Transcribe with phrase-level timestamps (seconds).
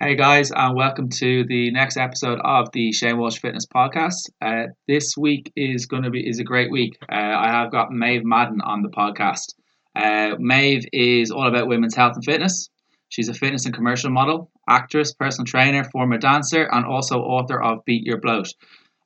[0.00, 4.30] Hey guys, and welcome to the next episode of the Shane Walsh Fitness Podcast.
[4.40, 6.96] Uh, this week is going to be is a great week.
[7.10, 9.54] Uh, I have got Maeve Madden on the podcast.
[9.96, 12.70] Uh, Maeve is all about women's health and fitness.
[13.08, 17.84] She's a fitness and commercial model, actress, personal trainer, former dancer, and also author of
[17.84, 18.54] Beat Your Bloat.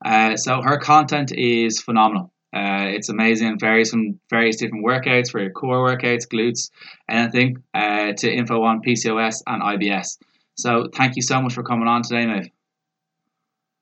[0.04, 2.34] Uh, so her content is phenomenal.
[2.54, 3.58] Uh, it's amazing.
[3.58, 6.68] Varies from various different workouts for your core workouts, glutes,
[7.08, 10.18] anything, uh, to info on PCOS and IBS.
[10.56, 12.50] So thank you so much for coming on today, Maeve.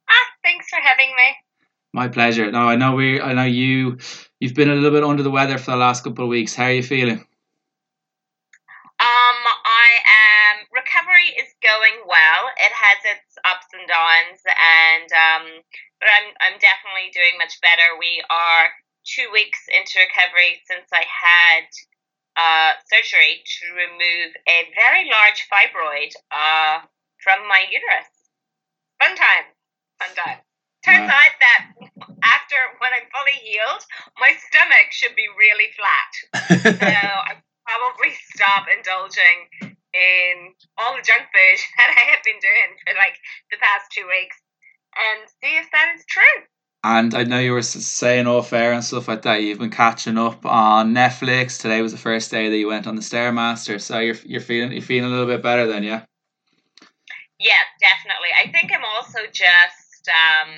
[0.09, 1.37] Ah, thanks for having me.
[1.93, 2.51] My pleasure.
[2.51, 3.21] No, I know we.
[3.21, 3.99] I know you.
[4.39, 6.55] You've been a little bit under the weather for the last couple of weeks.
[6.55, 7.27] How are you feeling?
[9.01, 10.67] Um, I am.
[10.71, 12.53] Recovery is going well.
[12.61, 15.45] It has its ups and downs, and um,
[15.99, 17.99] but I'm I'm definitely doing much better.
[17.99, 18.71] We are
[19.03, 21.67] two weeks into recovery since I had
[22.37, 26.87] uh, surgery to remove a very large fibroid uh,
[27.23, 28.11] from my uterus.
[29.03, 29.47] Fun time.
[29.99, 30.41] Fun time.
[30.85, 31.21] Turns wow.
[31.21, 31.61] out that
[32.25, 33.85] after when I'm fully healed,
[34.17, 36.13] my stomach should be really flat.
[36.65, 37.37] so I
[37.69, 43.19] probably stop indulging in all the junk food that I have been doing for like
[43.51, 44.39] the past two weeks
[44.97, 46.49] and see if that is true.
[46.83, 49.43] And I know you were saying off air and stuff like that.
[49.43, 51.61] You've been catching up on Netflix.
[51.61, 54.73] Today was the first day that you went on the Stairmaster, so you're you're feeling
[54.73, 56.05] you're feeling a little bit better then, yeah.
[57.39, 58.33] Yeah, definitely.
[58.33, 60.57] I think I'm also just um,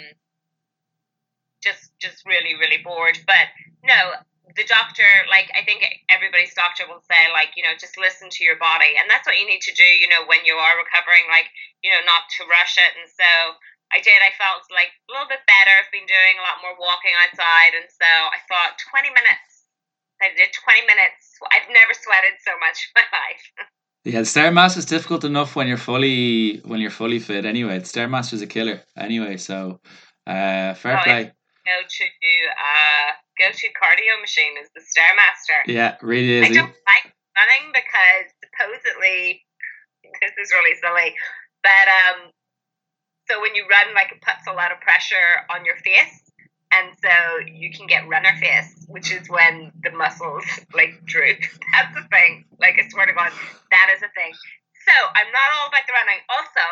[1.60, 3.18] just just really really bored.
[3.26, 3.50] But
[3.82, 4.14] no,
[4.54, 8.44] the doctor, like I think everybody's doctor will say, like you know, just listen to
[8.44, 9.82] your body, and that's what you need to do.
[9.82, 11.50] You know, when you are recovering, like
[11.82, 12.94] you know, not to rush it.
[12.94, 13.58] And so
[13.92, 14.18] I did.
[14.24, 15.72] I felt like a little bit better.
[15.76, 19.68] I've been doing a lot more walking outside, and so I thought 20 minutes.
[20.24, 21.36] I did 20 minutes.
[21.52, 23.44] I've never sweated so much in my life.
[24.04, 27.44] Yeah, the stairmaster is difficult enough when you're fully when you're fully fit.
[27.44, 28.82] Anyway, the stairmaster is a killer.
[28.96, 29.78] Anyway, so
[30.26, 31.22] uh, fair oh, play.
[31.62, 32.04] Go to
[32.58, 35.60] uh, go to cardio machine is the stairmaster.
[35.66, 36.50] Yeah, really is.
[36.50, 39.44] I don't like running because supposedly
[40.20, 41.14] this is really silly,
[41.62, 42.30] but um,
[43.28, 46.22] so when you run, like it puts a lot of pressure on your face,
[46.72, 47.14] and so
[47.46, 50.44] you can get runner face, which is when the muscles
[50.74, 51.38] like droop.
[51.72, 52.44] That's the thing.
[52.58, 53.32] Like I swear to God,
[53.70, 54.32] that is a thing.
[54.88, 56.18] So I'm not all about the running.
[56.26, 56.64] Also,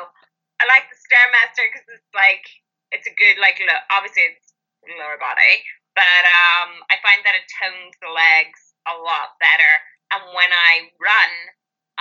[0.58, 2.42] I like the stairmaster because it's like
[2.90, 3.82] it's a good like look.
[3.92, 4.50] Obviously, it's
[4.98, 5.62] lower body,
[5.94, 9.72] but um, I find that it tones the legs a lot better.
[10.10, 11.32] And when I run,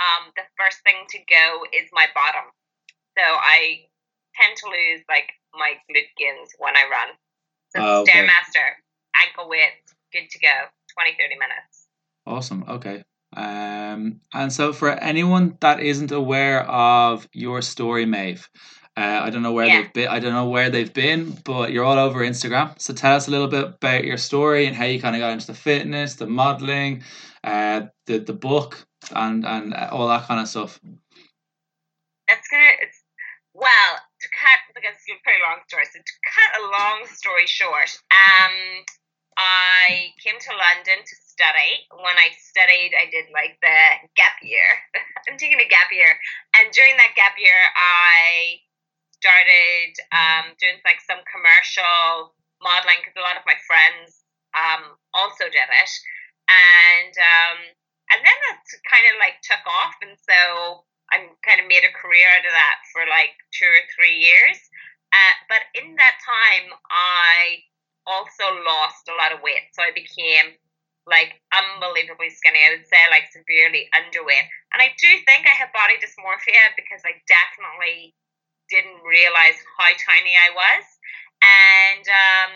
[0.00, 2.50] um, the first thing to go is my bottom.
[3.14, 3.89] So I
[4.34, 7.08] tend to lose like my glute gins when I run.
[7.76, 8.12] So uh, okay.
[8.12, 8.68] Stairmaster,
[9.14, 11.86] ankle width, good to go, 20, 30 minutes.
[12.26, 12.64] Awesome.
[12.68, 13.04] Okay.
[13.36, 18.48] Um, and so for anyone that isn't aware of your story, Maeve,
[18.96, 19.82] uh, I don't know where yeah.
[19.82, 20.08] they've been.
[20.08, 22.78] I don't know where they've been, but you're all over Instagram.
[22.80, 25.32] So tell us a little bit about your story and how you kind of got
[25.32, 27.04] into the fitness, the modeling,
[27.44, 30.80] uh, the the book, and and all that kind of stuff.
[32.26, 32.64] That's gonna.
[32.82, 33.02] It's
[33.54, 33.96] well,
[34.80, 35.86] cut because it's a pretty long story.
[35.88, 38.56] So to cut a long story short, um,
[39.36, 41.88] I came to London to study.
[41.92, 43.78] When I studied, I did like the
[44.16, 44.68] gap year.
[45.28, 46.16] I'm taking a gap year,
[46.56, 48.60] and during that gap year, I
[49.16, 54.24] started um, doing like some commercial modeling because a lot of my friends
[54.56, 55.92] um, also did it,
[56.48, 57.58] and um,
[58.12, 61.90] and then that kind of like took off, and so I kind of made a
[61.90, 64.58] career out of that for like two or three years.
[65.12, 67.66] Uh, but in that time, I
[68.06, 69.70] also lost a lot of weight.
[69.74, 70.54] So I became
[71.06, 72.62] like unbelievably skinny.
[72.62, 74.46] I would say like severely underweight.
[74.70, 78.14] And I do think I had body dysmorphia because I definitely
[78.70, 80.84] didn't realize how tiny I was.
[81.42, 82.50] And um,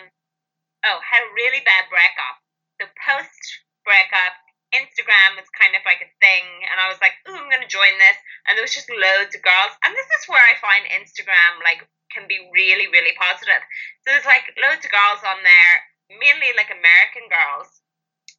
[0.87, 2.39] oh, had a really bad breakup.
[2.79, 3.41] So post
[3.83, 4.35] breakup,
[4.75, 7.95] Instagram was kind of like a thing, and I was like, "Ooh, I'm gonna join
[7.97, 11.63] this." And there was just loads of girls, and this is where I find Instagram
[11.63, 13.63] like can be really, really positive.
[14.03, 15.75] So there's like loads of girls on there,
[16.19, 17.67] mainly like American girls,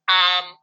[0.08, 0.56] um,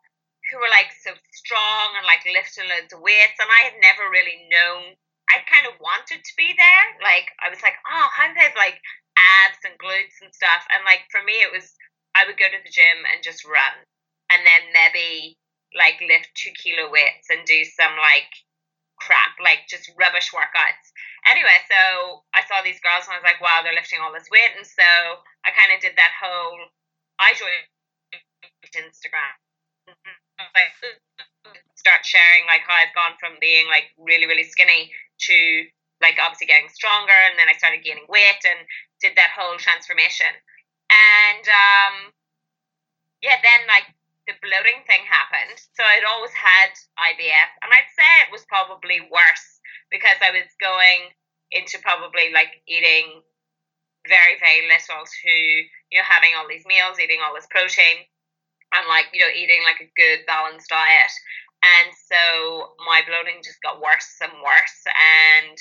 [0.50, 4.10] who were like so strong and like lifting loads of weights, and I had never
[4.10, 4.98] really known.
[5.30, 6.86] I kind of wanted to be there.
[7.02, 8.82] Like I was like, "Oh, how do they have like
[9.18, 11.74] abs and glutes and stuff?" And like for me, it was
[12.16, 13.78] I would go to the gym and just run,
[14.30, 15.38] and then maybe
[15.78, 18.30] like lift two kilo weights and do some like
[19.00, 20.94] crap, like just rubbish workouts.
[21.26, 24.30] Anyway, so I saw these girls and I was like, wow, they're lifting all this
[24.32, 24.54] weight.
[24.56, 24.88] And so
[25.44, 26.70] I kind of did that whole,
[27.20, 27.68] I joined
[28.74, 29.34] Instagram.
[31.76, 34.88] start sharing like how I've gone from being like really, really skinny
[35.28, 35.38] to
[36.00, 38.64] like obviously getting stronger, and then I started gaining weight and
[39.04, 40.32] did that whole transformation.
[40.88, 41.96] And um,
[43.20, 43.88] yeah, then like
[44.28, 45.60] the bloating thing happened.
[45.76, 49.60] So I'd always had IBS, and I'd say it was probably worse
[49.92, 51.12] because I was going
[51.52, 53.22] into probably like eating
[54.08, 58.08] very very little to you know having all these meals, eating all this protein,
[58.74, 61.14] and like you know eating like a good balanced diet.
[61.64, 65.58] And so my bloating just got worse and worse, and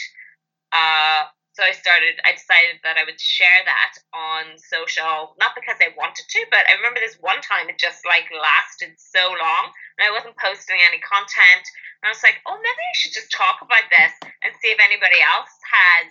[0.75, 5.77] uh, so I started, I decided that I would share that on social, not because
[5.85, 9.69] I wanted to, but I remember this one time it just like lasted so long
[10.01, 11.65] and I wasn't posting any content.
[12.01, 14.81] And I was like, oh, maybe I should just talk about this and see if
[14.81, 16.09] anybody else has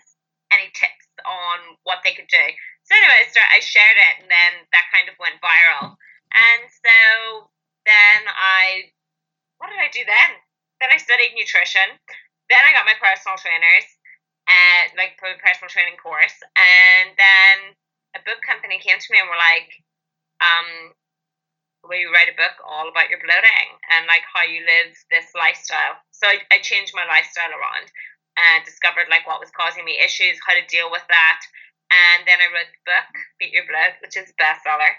[0.53, 2.45] any tips on what they could do.
[2.85, 5.97] So anyway, I, start, I shared it and then that kind of went viral.
[6.37, 7.49] And so
[7.89, 8.93] then I,
[9.57, 10.31] what did I do then?
[10.85, 11.97] Then I studied nutrition.
[12.45, 13.89] Then I got my personal trainers
[14.47, 16.35] uh, like for a personal training course.
[16.55, 17.57] And then
[18.17, 19.69] a book company came to me and were like,
[20.41, 20.95] um,
[21.85, 25.33] will you write a book all about your bloating and like how you live this
[25.33, 25.97] lifestyle?
[26.13, 27.89] So I, I changed my lifestyle around
[28.37, 31.41] and discovered like what was causing me issues, how to deal with that.
[31.91, 33.11] And then I wrote the book,
[33.41, 34.95] Beat Your Bloat, which is a bestseller.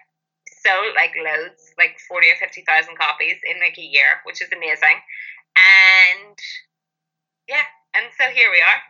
[0.60, 2.66] So like loads, like 40 or 50,000
[2.98, 5.00] copies in like a year, which is amazing.
[5.56, 6.36] And
[7.48, 8.80] yeah, and so here we are.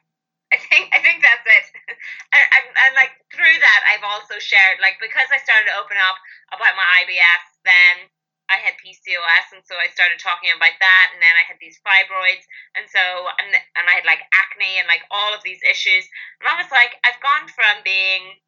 [0.73, 1.67] I think I think that's it.
[2.33, 6.01] and, and, and, like through that, I've also shared like because I started to open
[6.01, 6.17] up
[6.49, 8.09] about my IBS, then
[8.49, 11.77] I had PCOS, and so I started talking about that, and then I had these
[11.85, 13.05] fibroids, and so
[13.37, 16.09] and and I had like acne and like all of these issues,
[16.41, 18.41] and I was like, I've gone from being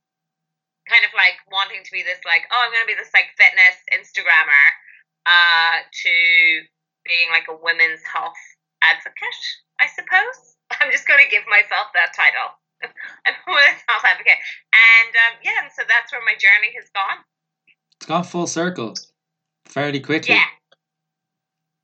[0.89, 3.77] kind of like wanting to be this like oh I'm gonna be this like fitness
[3.93, 4.65] Instagrammer,
[5.29, 6.15] uh, to
[7.05, 8.41] being like a women's health
[8.81, 9.45] advocate,
[9.77, 12.57] I suppose I'm just going to give myself that title.
[13.27, 14.41] I'm a health advocate.
[14.73, 17.25] And um, yeah, and so that's where my journey has gone.
[17.97, 18.95] It's gone full circle
[19.67, 20.35] fairly quickly.
[20.35, 20.51] Yeah.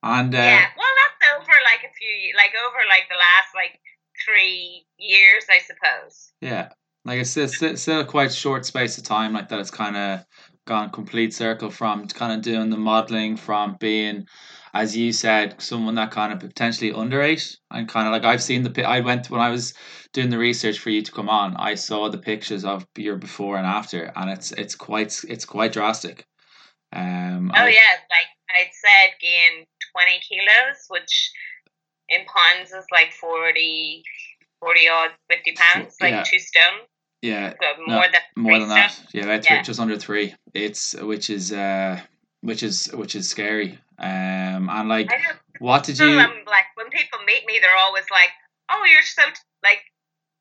[0.02, 3.80] And uh, yeah, well, that's over like a few, like over like the last like
[4.24, 6.32] three years, I suppose.
[6.40, 6.70] Yeah,
[7.04, 9.58] like it's, it's, it's still quite short space of time like that.
[9.58, 10.24] It's kind of
[10.66, 14.26] gone complete circle from kind of doing the modeling, from being
[14.72, 18.62] as you said, someone that kind of potentially underate and kind of like I've seen
[18.62, 19.74] the I went when I was
[20.12, 21.56] doing the research for you to come on.
[21.56, 25.72] I saw the pictures of your before and after, and it's it's quite it's quite
[25.72, 26.26] drastic.
[26.92, 31.32] Um, oh I, yeah, like I said, gain twenty kilos, which
[32.08, 34.02] in pounds is like 40,
[34.60, 36.24] 40 odd fifty pounds, like yeah.
[36.24, 36.80] two stone.
[37.22, 38.98] Yeah, so more no, than more than that.
[39.12, 40.34] Yeah, yeah, just under three.
[40.54, 42.00] It's which is uh
[42.40, 43.78] which is which is scary.
[44.00, 45.12] Um, and like,
[45.60, 46.18] what did you?
[46.18, 48.32] I'm like when people meet me, they're always like,
[48.70, 49.22] "Oh, you're so
[49.62, 49.84] like."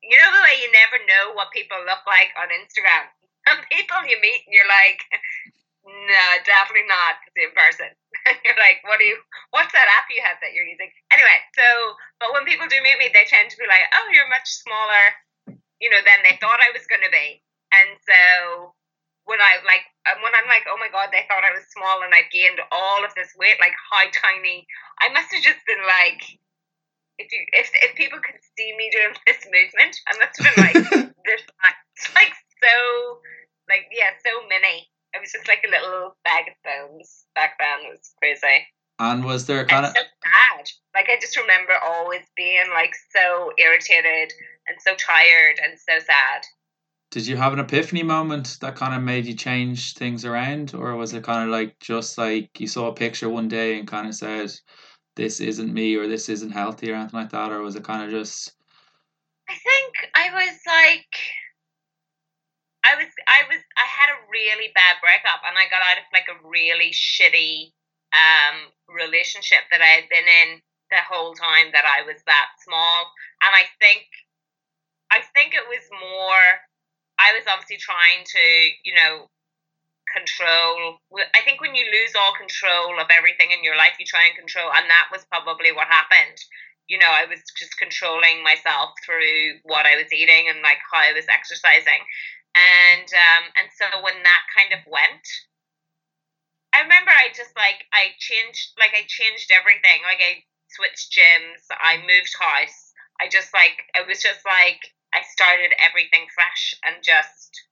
[0.00, 3.04] You know the way you never know what people look like on Instagram.
[3.44, 5.04] Some people you meet and you're like,
[5.90, 7.90] no, definitely not the same person.
[8.44, 9.16] you're like, what do you?
[9.50, 10.92] What's that app you have that you're using?
[11.10, 11.66] Anyway, so
[12.20, 15.04] but when people do meet me, they tend to be like, oh, you're much smaller,
[15.80, 17.40] you know, than they thought I was going to be,
[17.72, 18.76] and so
[19.24, 22.12] when I like when I'm like, oh my god, they thought I was small and
[22.14, 24.66] I've gained all of this weight, like how tiny.
[25.00, 26.24] I must have just been like,
[27.20, 30.60] if you if if people could see me doing this movement, I must have been
[30.64, 31.42] like this.
[32.16, 32.32] Like
[32.64, 33.20] so,
[33.68, 34.88] like yeah, so many.
[35.14, 37.92] I was just like a little bag of bones back then.
[37.92, 38.64] It was crazy.
[38.98, 40.64] And was there kind of so sad?
[40.94, 44.32] Like I just remember always being like so irritated
[44.66, 46.46] and so tired and so sad
[47.10, 50.74] did you have an epiphany moment that kind of made you change things around?
[50.74, 53.88] Or was it kind of like just like you saw a picture one day and
[53.88, 54.52] kind of said
[55.16, 57.50] this isn't me or this isn't healthy or anything like that?
[57.50, 58.52] Or was it kind of just
[59.48, 61.10] i think i was like
[62.86, 66.06] i was i was i had a really bad breakup and i got out of
[66.14, 67.74] like a really shitty
[68.14, 70.62] um relationship that i had been in
[70.94, 73.10] the whole time that i was that small.
[73.42, 74.06] And i think
[75.10, 76.69] i think it was more
[77.20, 78.44] I was obviously trying to,
[78.80, 79.28] you know,
[80.08, 80.98] control.
[81.36, 84.40] I think when you lose all control of everything in your life, you try and
[84.40, 86.40] control, and that was probably what happened.
[86.88, 90.98] You know, I was just controlling myself through what I was eating and like how
[90.98, 92.02] I was exercising,
[92.56, 95.26] and um, and so when that kind of went,
[96.72, 100.02] I remember I just like I changed, like I changed everything.
[100.08, 102.90] Like I switched gyms, I moved house.
[103.20, 104.80] I just like it was just like
[105.12, 107.66] I started everything fresh and just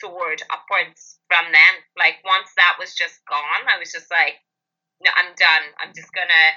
[0.00, 1.74] soared upwards from then.
[1.96, 4.40] Like once that was just gone, I was just like,
[5.00, 5.66] no, I'm done.
[5.78, 6.56] I'm just gonna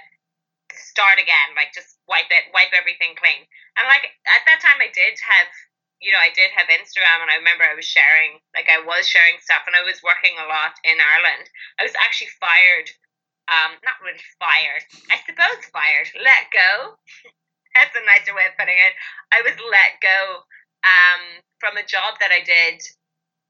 [0.74, 3.46] start again, like just wipe it, wipe everything clean.
[3.78, 5.50] And like at that time, I did have,
[6.02, 9.08] you know, I did have Instagram, and I remember I was sharing, like I was
[9.08, 11.48] sharing stuff, and I was working a lot in Ireland.
[11.80, 12.90] I was actually fired,
[13.48, 14.84] um, not really fired,
[15.14, 16.98] I suppose fired, let go.
[17.74, 18.94] That's a nicer way of putting it.
[19.34, 20.46] I was let go
[20.86, 21.22] um,
[21.58, 22.82] from a job that I did.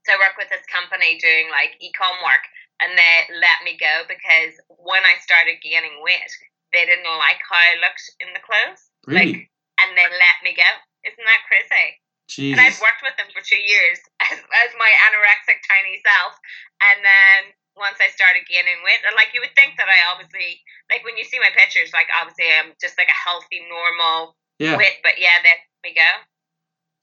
[0.07, 2.43] So I work with this company doing like e-com work,
[2.83, 6.31] and they let me go because when I started gaining weight,
[6.75, 8.83] they didn't like how I looked in the clothes.
[9.07, 9.47] Really?
[9.47, 10.67] Like, and they let me go.
[11.07, 12.03] Isn't that crazy?
[12.27, 12.55] Jesus.
[12.55, 16.35] And I've worked with them for two years as, as my anorexic tiny self.
[16.81, 17.39] And then
[17.75, 20.61] once I started gaining weight, and like you would think that I obviously,
[20.91, 24.77] like when you see my pictures, like obviously I'm just like a healthy, normal yeah.
[24.77, 25.01] weight.
[25.01, 26.11] But yeah, there we go.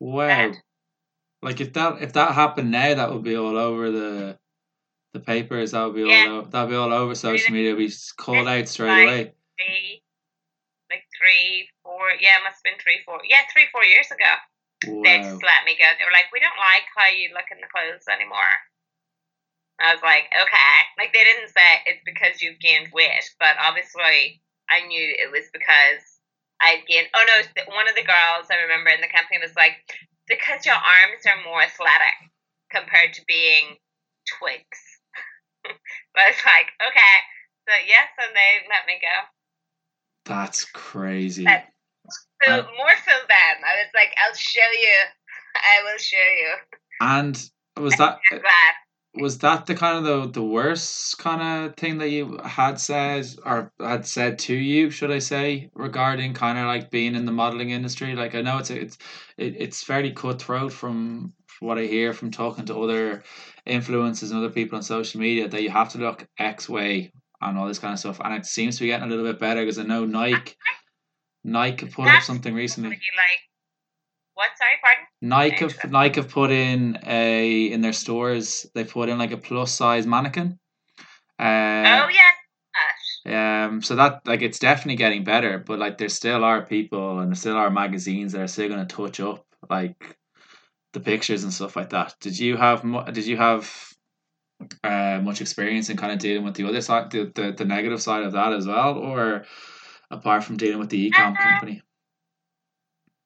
[0.00, 0.52] Wow.
[1.42, 4.38] Like if that if that happened now, that would be all over the
[5.12, 5.72] the papers.
[5.72, 6.26] That would be Yeah.
[6.28, 7.74] all over, that would be all over social media.
[7.74, 9.34] It'd called out straight Like- away.
[9.60, 10.02] Three,
[10.88, 14.32] like three, four, yeah, it must have been three, four, yeah, three, four years ago.
[15.04, 15.84] They just let me go.
[15.84, 18.48] They were like, we don't like how you look in the clothes anymore.
[19.80, 20.72] I was like, okay.
[20.98, 25.48] Like, they didn't say it's because you've gained weight, but obviously I knew it was
[25.52, 26.04] because
[26.60, 27.08] I'd gained.
[27.16, 29.80] Oh, no, one of the girls I remember in the company was like,
[30.28, 32.30] because your arms are more athletic
[32.70, 33.80] compared to being
[34.38, 34.80] twigs.
[35.66, 37.16] I was like, okay.
[37.68, 39.16] So, yes, and they let me go.
[40.26, 41.44] That's crazy.
[41.44, 44.98] So, Uh, more so then, I was like, I'll show you.
[45.56, 46.54] I will show you.
[47.00, 48.18] And was that.
[49.14, 53.26] Was that the kind of the the worst kind of thing that you had said
[53.44, 57.32] or had said to you should i say regarding kind of like being in the
[57.32, 58.14] modeling industry?
[58.14, 58.98] Like i know it's it's
[59.36, 63.24] it, it's fairly cutthroat from what i hear from talking to other
[63.66, 67.58] influencers and other people on social media that you have to look x way and
[67.58, 69.60] all this kind of stuff and it seems to be getting a little bit better
[69.60, 70.54] because i know nike
[71.42, 72.90] nike put up something recently.
[72.90, 73.00] like,
[74.40, 74.50] what?
[74.56, 75.04] Sorry, pardon?
[75.20, 75.90] Nike have, Interesting.
[75.92, 78.66] Nike have put in a in their stores.
[78.74, 80.58] They put in like a plus size mannequin.
[81.38, 82.34] oh Uh, yes.
[82.78, 83.34] Gosh.
[83.34, 83.82] um.
[83.82, 87.36] So that like it's definitely getting better, but like there still are people and there
[87.44, 90.16] still are magazines that are still going to touch up like
[90.94, 92.14] the pictures and stuff like that.
[92.20, 93.62] Did you have mu- Did you have
[94.84, 98.00] uh much experience in kind of dealing with the other side, the the, the negative
[98.00, 99.44] side of that as well, or
[100.10, 101.76] apart from dealing with the ecom Uh, company?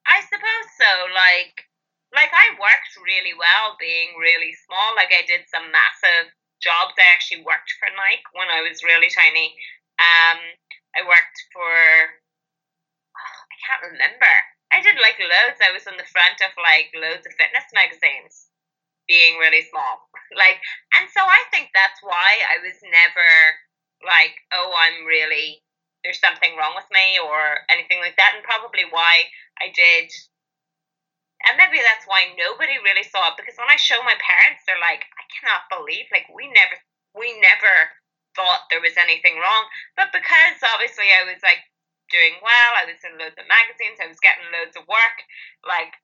[0.06, 0.53] I suppose
[0.84, 0.92] so.
[1.16, 1.64] Like,
[2.12, 4.92] like I worked really well being really small.
[4.92, 6.28] Like I did some massive
[6.60, 6.94] jobs.
[7.00, 9.56] I actually worked for Nike when I was really tiny.
[9.96, 10.38] Um,
[10.92, 11.72] I worked for.
[13.16, 14.34] I can't remember.
[14.68, 15.64] I did like loads.
[15.64, 18.52] I was on the front of like loads of fitness magazines,
[19.08, 20.04] being really small.
[20.34, 20.58] Like,
[20.98, 23.30] and so I think that's why I was never
[24.02, 25.62] like, oh, I'm really
[26.02, 29.24] there's something wrong with me or anything like that, and probably why
[29.58, 30.12] I did.
[31.42, 34.80] And maybe that's why nobody really saw it because when I show my parents, they're
[34.80, 36.78] like, I cannot believe like we never
[37.12, 37.90] we never
[38.34, 39.64] thought there was anything wrong.
[39.98, 41.62] But because obviously I was like
[42.08, 45.18] doing well, I was in loads of magazines, I was getting loads of work,
[45.66, 45.94] like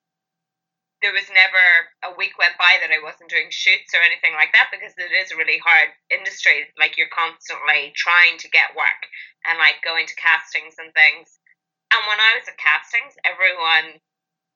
[1.00, 1.64] there was never
[2.04, 5.08] a week went by that I wasn't doing shoots or anything like that because it
[5.08, 6.68] is a really hard industry.
[6.76, 9.08] Like you're constantly trying to get work
[9.49, 11.40] and like going to castings and things.
[11.88, 14.04] And when I was at castings, everyone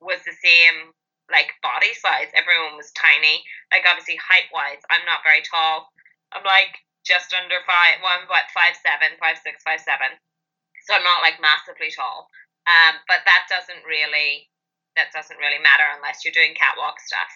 [0.04, 0.92] was the same
[1.32, 2.28] like body size.
[2.36, 3.40] Everyone was tiny.
[3.72, 5.88] Like obviously height wise, I'm not very tall.
[6.32, 8.00] I'm like just under five.
[8.00, 10.16] Well, I'm about five seven, five six, five seven.
[10.84, 12.28] So I'm not like massively tall.
[12.68, 14.48] Um, but that doesn't really
[14.96, 17.28] that doesn't really matter unless you're doing catwalk stuff.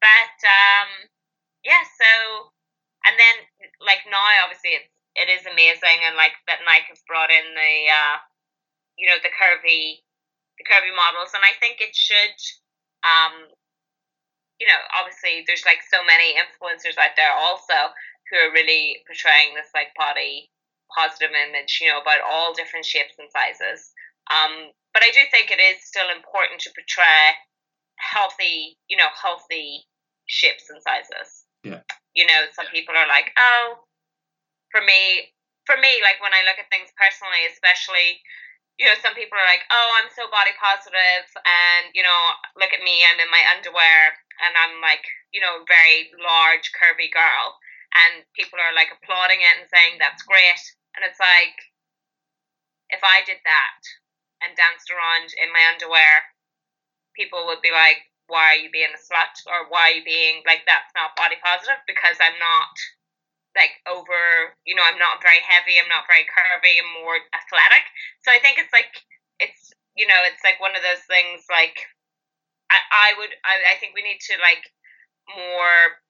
[0.00, 1.08] But um,
[1.64, 2.10] yeah, so
[3.04, 3.36] and then
[3.80, 7.74] like now obviously it's it is amazing and like that Nike has brought in the
[7.86, 8.16] uh,
[8.98, 10.03] you know the curvy
[10.58, 12.38] the curvy models and I think it should
[13.02, 13.50] um,
[14.58, 17.92] you know obviously there's like so many influencers out there also
[18.30, 20.50] who are really portraying this like body
[20.92, 23.90] positive image you know about all different shapes and sizes.
[24.30, 27.36] Um, but I do think it is still important to portray
[27.98, 29.84] healthy you know healthy
[30.26, 31.44] shapes and sizes.
[31.64, 31.80] Yeah.
[32.12, 33.88] you know some people are like oh
[34.70, 35.32] for me
[35.64, 38.20] for me like when i look at things personally especially
[38.78, 42.20] you know some people are like oh i'm so body positive and you know
[42.58, 47.10] look at me i'm in my underwear and i'm like you know very large curvy
[47.10, 47.58] girl.
[47.94, 50.62] And people are like applauding it and saying that's great.
[50.94, 51.58] And it's like
[52.94, 53.82] if i did that
[54.46, 56.30] and danced around in my underwear
[57.18, 59.36] people would be like why are you being a slut?
[59.44, 61.82] Or why are you being like that's not body positive?
[61.90, 62.74] Because i'm not
[63.54, 67.86] like over, you know, I'm not very heavy, I'm not very curvy, I'm more athletic.
[68.26, 68.90] So I think it's like
[69.38, 71.78] it's you know, it's like one of those things like
[72.70, 74.66] I, I would I, I think we need to like
[75.30, 76.02] more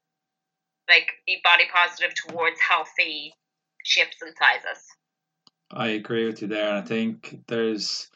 [0.88, 3.32] like be body positive towards healthy
[3.84, 4.84] shapes and sizes.
[5.70, 8.08] I agree with you there, and I think there's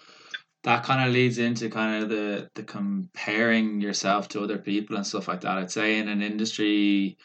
[0.64, 5.06] that kind of leads into kind of the the comparing yourself to other people and
[5.06, 5.58] stuff like that.
[5.58, 7.16] I'd say in an industry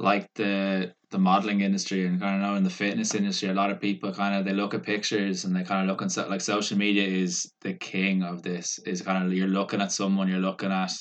[0.00, 3.70] like the the modeling industry and kind of know in the fitness industry, a lot
[3.70, 6.26] of people kind of they look at pictures and they kind of look and so
[6.28, 8.78] like social media is the king of this.
[8.86, 10.92] Is kind of you're looking at someone, you're looking at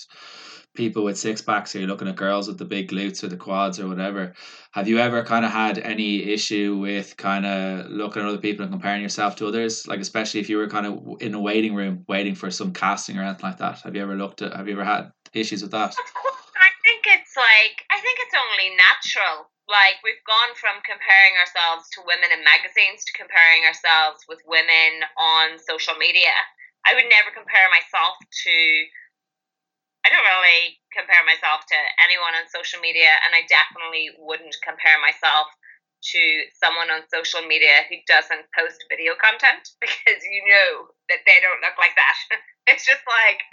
[0.76, 3.38] people with six packs or you're looking at girls with the big glutes or the
[3.38, 4.34] quads or whatever.
[4.72, 8.64] Have you ever kind of had any issue with kind of looking at other people
[8.64, 9.88] and comparing yourself to others?
[9.88, 13.18] Like especially if you were kind of in a waiting room waiting for some casting
[13.18, 13.80] or anything like that.
[13.82, 14.56] Have you ever looked at?
[14.56, 15.96] Have you ever had issues with that?
[16.60, 19.50] I think it's like I think it's only natural.
[19.70, 25.06] Like we've gone from comparing ourselves to women in magazines to comparing ourselves with women
[25.16, 26.34] on social media.
[26.84, 28.56] I would never compare myself to
[30.04, 34.96] I don't really compare myself to anyone on social media, and I definitely wouldn't compare
[35.00, 35.52] myself
[36.00, 36.22] to
[36.56, 41.60] someone on social media who doesn't post video content because you know that they don't
[41.60, 42.16] look like that.
[42.72, 43.44] it's just like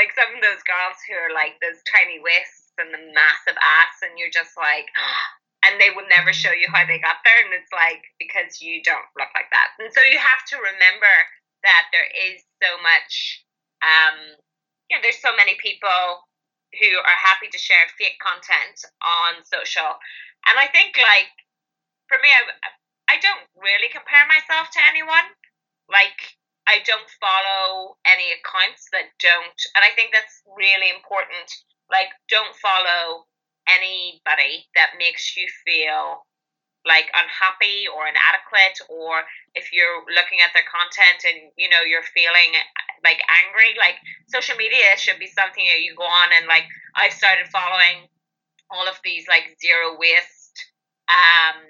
[0.00, 4.00] like some of those girls who are like those tiny waists and the massive ass,
[4.00, 4.88] and you're just like,
[5.68, 8.80] and they will never show you how they got there, and it's like because you
[8.80, 11.14] don't look like that, and so you have to remember
[11.60, 13.44] that there is so much
[13.84, 14.36] um,
[14.90, 16.26] you know, there's so many people
[16.76, 19.96] who are happy to share fake content on social.
[20.46, 21.30] And I think, like,
[22.10, 22.42] for me, I,
[23.10, 25.26] I don't really compare myself to anyone.
[25.90, 26.18] Like,
[26.68, 31.48] I don't follow any accounts that don't, and I think that's really important.
[31.90, 33.26] Like, don't follow
[33.66, 36.24] anybody that makes you feel
[36.86, 39.20] like unhappy or inadequate or
[39.54, 42.56] if you're looking at their content and you know you're feeling
[43.04, 46.64] like angry like social media should be something that you go on and like
[46.96, 48.08] i've started following
[48.72, 50.56] all of these like zero waste
[51.12, 51.60] um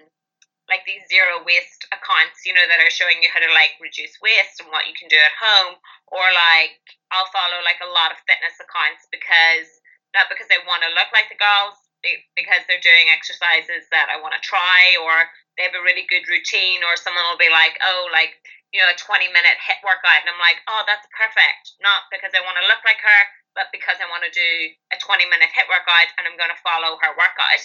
[0.70, 4.14] like these zero waste accounts you know that are showing you how to like reduce
[4.22, 5.76] waste and what you can do at home
[6.14, 6.78] or like
[7.11, 9.68] i'll follow like a lot of fitness accounts because
[10.14, 14.20] not because they want to look like the girls because they're doing exercises that I
[14.20, 17.76] want to try, or they have a really good routine, or someone will be like,
[17.85, 18.40] oh, like,
[18.72, 20.24] you know, a 20 minute HIIT workout.
[20.24, 21.76] And I'm like, oh, that's perfect.
[21.85, 23.20] Not because I want to look like her,
[23.52, 24.50] but because I want to do
[24.94, 27.64] a 20 minute HIIT workout and I'm going to follow her workout.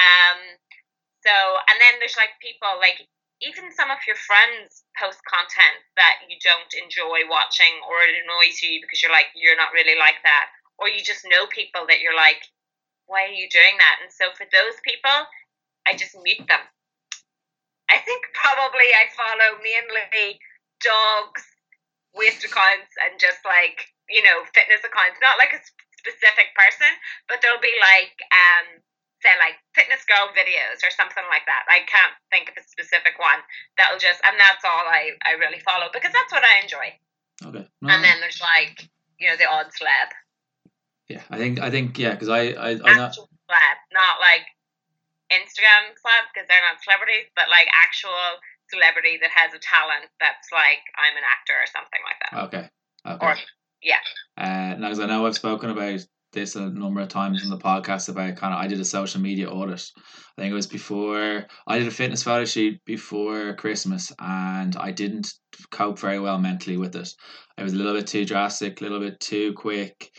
[0.00, 0.58] Um,
[1.24, 1.34] so,
[1.66, 3.02] and then there's like people, like,
[3.38, 8.58] even some of your friends post content that you don't enjoy watching or it annoys
[8.62, 10.50] you because you're like, you're not really like that.
[10.78, 12.42] Or you just know people that you're like,
[13.06, 14.02] why are you doing that?
[14.02, 15.26] And so for those people,
[15.86, 16.62] I just mute them.
[17.88, 20.38] I think probably I follow mainly
[20.82, 21.46] dogs,
[22.12, 25.22] waste accounts, and just like, you know, fitness accounts.
[25.22, 25.62] Not like a
[25.96, 26.90] specific person,
[27.30, 28.82] but there'll be like, um,
[29.22, 31.66] say like fitness girl videos or something like that.
[31.66, 33.42] I can't think of a specific one
[33.74, 36.88] that'll just, and that's all I, I really follow because that's what I enjoy.
[37.42, 37.66] Okay.
[37.82, 37.88] No.
[37.90, 38.86] And then there's like,
[39.18, 40.10] you know, the odd celeb.
[41.08, 44.44] Yeah, I think I think yeah, because I I I not celeb, not like
[45.32, 50.52] Instagram celeb because they're not celebrities, but like actual celebrity that has a talent that's
[50.52, 52.32] like I'm an actor or something like that.
[52.46, 52.64] Okay.
[53.08, 53.24] Okay.
[53.24, 53.34] Or,
[53.82, 54.02] yeah.
[54.36, 57.58] Uh, now, because I know I've spoken about this a number of times in the
[57.58, 59.90] podcast about kind of I did a social media audit.
[59.96, 64.90] I think it was before I did a fitness photo shoot before Christmas, and I
[64.92, 65.32] didn't
[65.70, 67.08] cope very well mentally with it.
[67.56, 70.10] It was a little bit too drastic, a little bit too quick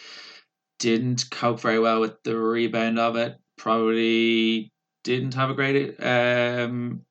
[0.80, 3.36] didn't cope very well with the rebound of it.
[3.58, 4.72] Probably
[5.04, 7.02] didn't have a great um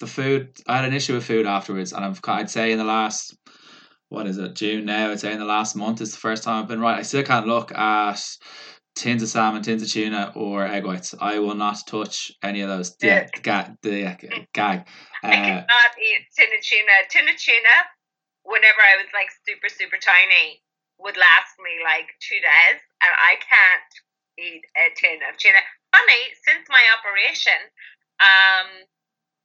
[0.00, 0.56] the food.
[0.66, 3.36] I had an issue with food afterwards, and I've I'd say in the last
[4.08, 5.10] what is it June now?
[5.10, 6.98] I'd say in the last month is the first time I've been right.
[6.98, 8.20] I still can't look at
[8.94, 11.14] tins of salmon, tins of tuna, or egg whites.
[11.20, 12.96] I will not touch any of those.
[13.02, 13.76] Yeah, the gag.
[13.82, 14.16] The yeah,
[14.52, 14.86] gag.
[15.22, 16.94] Uh, I cannot eat tin of tuna.
[17.10, 17.76] Tin of tuna.
[18.44, 20.62] Whenever I was like super super tiny,
[20.98, 23.92] would last me like two days, and I can't
[24.38, 25.58] eat a tin of tuna.
[25.90, 27.58] Funny, since my operation,
[28.20, 28.68] um,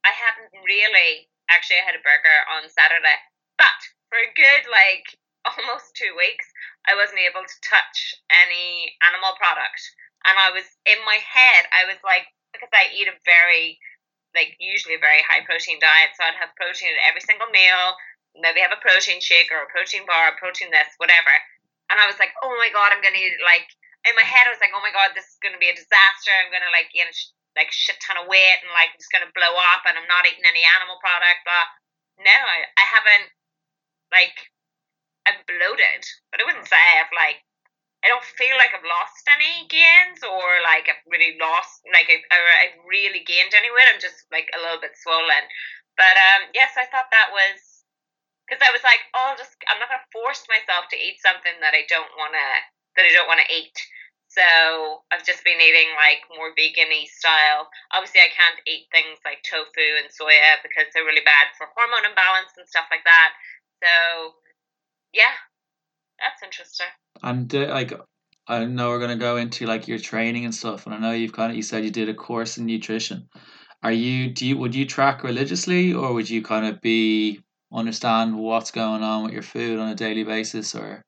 [0.04, 1.26] I haven't really.
[1.50, 3.18] Actually, I had a burger on Saturday,
[3.58, 5.06] but for a good like
[5.48, 6.46] almost two weeks,
[6.84, 9.80] I wasn't able to touch any animal product,
[10.26, 11.70] and I was in my head.
[11.72, 13.80] I was like, because I eat a very
[14.34, 17.96] like usually a very high protein diet, so I'd have protein at every single meal
[18.38, 21.32] maybe have a protein shake or a protein bar, a protein this, whatever.
[21.90, 23.66] And I was like, oh my god, I'm gonna eat like
[24.06, 24.46] in my head.
[24.46, 26.30] I was like, oh my god, this is gonna be a disaster.
[26.30, 27.10] I'm gonna like gain
[27.58, 30.26] like shit ton of weight and like I'm just gonna blow up and I'm not
[30.30, 31.42] eating any animal product.
[31.42, 31.66] But
[32.22, 33.26] no, I, I haven't
[34.12, 34.36] like
[35.26, 37.42] I'm bloated, but I wouldn't say I've like
[38.00, 42.24] I don't feel like I've lost any gains or like I've really lost like I,
[42.32, 43.92] or I've really gained any weight.
[43.92, 45.44] I'm just like a little bit swollen.
[46.00, 47.84] But um, yes, I thought that was
[48.48, 51.54] because I was like, oh, I'll just I'm not gonna force myself to eat something
[51.60, 52.48] that I don't wanna
[52.96, 53.76] that I don't wanna eat.
[54.32, 57.68] So I've just been eating like more vegan-y style.
[57.92, 62.06] Obviously, I can't eat things like tofu and soya because they're really bad for hormone
[62.06, 63.34] imbalance and stuff like that.
[63.82, 64.32] So
[65.12, 65.34] yeah,
[66.18, 66.86] that's interesting.
[67.22, 67.92] And uh, like,
[68.46, 71.32] I know we're gonna go into like your training and stuff, and I know you've
[71.32, 73.28] kind of you said you did a course in nutrition.
[73.82, 77.40] Are you do you would you track religiously, or would you kind of be
[77.72, 81.02] understand what's going on with your food on a daily basis, or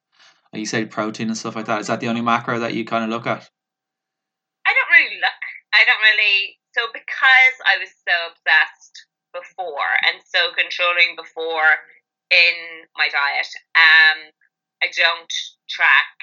[0.52, 1.80] like you said protein and stuff like that?
[1.80, 3.48] Is that the only macro that you kind of look at?
[4.66, 5.42] I don't really look.
[5.74, 6.58] I don't really.
[6.72, 11.80] So because I was so obsessed before and so controlling before
[12.32, 14.32] in my diet, um,
[14.80, 15.32] I don't
[15.68, 16.16] track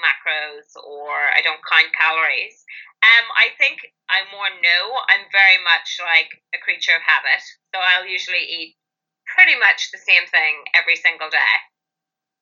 [0.00, 2.64] macros or I don't count calories.
[3.04, 7.42] Um, I think I'm more know I'm very much like a creature of habit.
[7.74, 8.80] So I'll usually eat
[9.28, 11.54] pretty much the same thing every single day.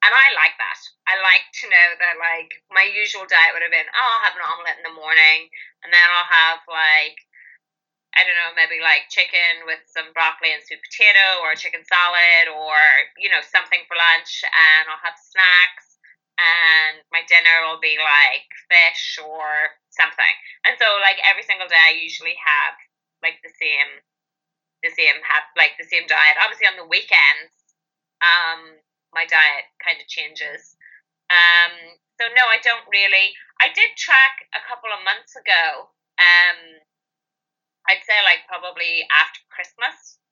[0.00, 0.80] And I like that.
[1.04, 4.38] I like to know that like my usual diet would have been, oh, I'll have
[4.38, 5.52] an omelette in the morning
[5.84, 7.20] and then I'll have like
[8.10, 12.50] I don't know, maybe like chicken with some broccoli and sweet potato or chicken salad
[12.50, 12.78] or,
[13.14, 16.00] you know, something for lunch and I'll have snacks
[16.40, 20.34] and my dinner will be like fish or something.
[20.66, 22.74] And so like every single day I usually have
[23.22, 24.02] like the same
[24.82, 26.40] the same have like the same diet.
[26.40, 27.52] Obviously on the weekends,
[28.24, 28.80] um,
[29.12, 30.76] my diet kind of changes.
[31.28, 33.36] Um, so no, I don't really.
[33.60, 35.92] I did track a couple of months ago.
[36.16, 36.80] Um,
[37.90, 40.22] I'd say like probably after Christmas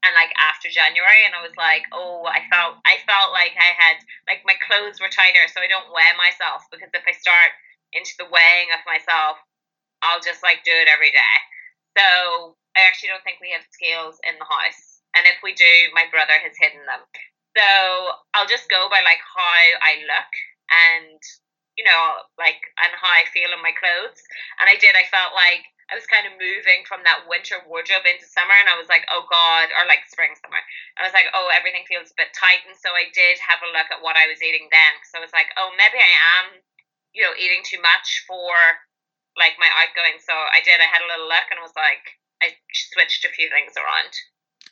[0.00, 3.76] and like after January and I was like, oh, I felt I felt like I
[3.76, 7.52] had like my clothes were tighter so I don't weigh myself because if I start
[7.92, 9.36] into the weighing of myself,
[10.00, 11.36] I'll just like do it every day.
[12.00, 15.04] So I actually don't think we have scales in the house.
[15.12, 17.02] And if we do, my brother has hidden them.
[17.52, 17.66] So
[18.32, 19.44] I'll just go by like how
[19.84, 20.32] I look
[20.72, 21.20] and
[21.76, 24.20] you know, like and how I feel in my clothes.
[24.60, 28.06] And I did, I felt like I was kind of moving from that winter wardrobe
[28.06, 30.62] into summer, and I was like, oh god, or like spring summer.
[30.94, 33.74] I was like, oh, everything feels a bit tight, and so I did have a
[33.74, 36.62] look at what I was eating then, because I was like, oh, maybe I am,
[37.10, 38.54] you know, eating too much for
[39.34, 40.22] like my outgoing.
[40.22, 40.78] So I did.
[40.78, 42.06] I had a little look, and I was like,
[42.38, 42.54] I
[42.94, 44.14] switched a few things around.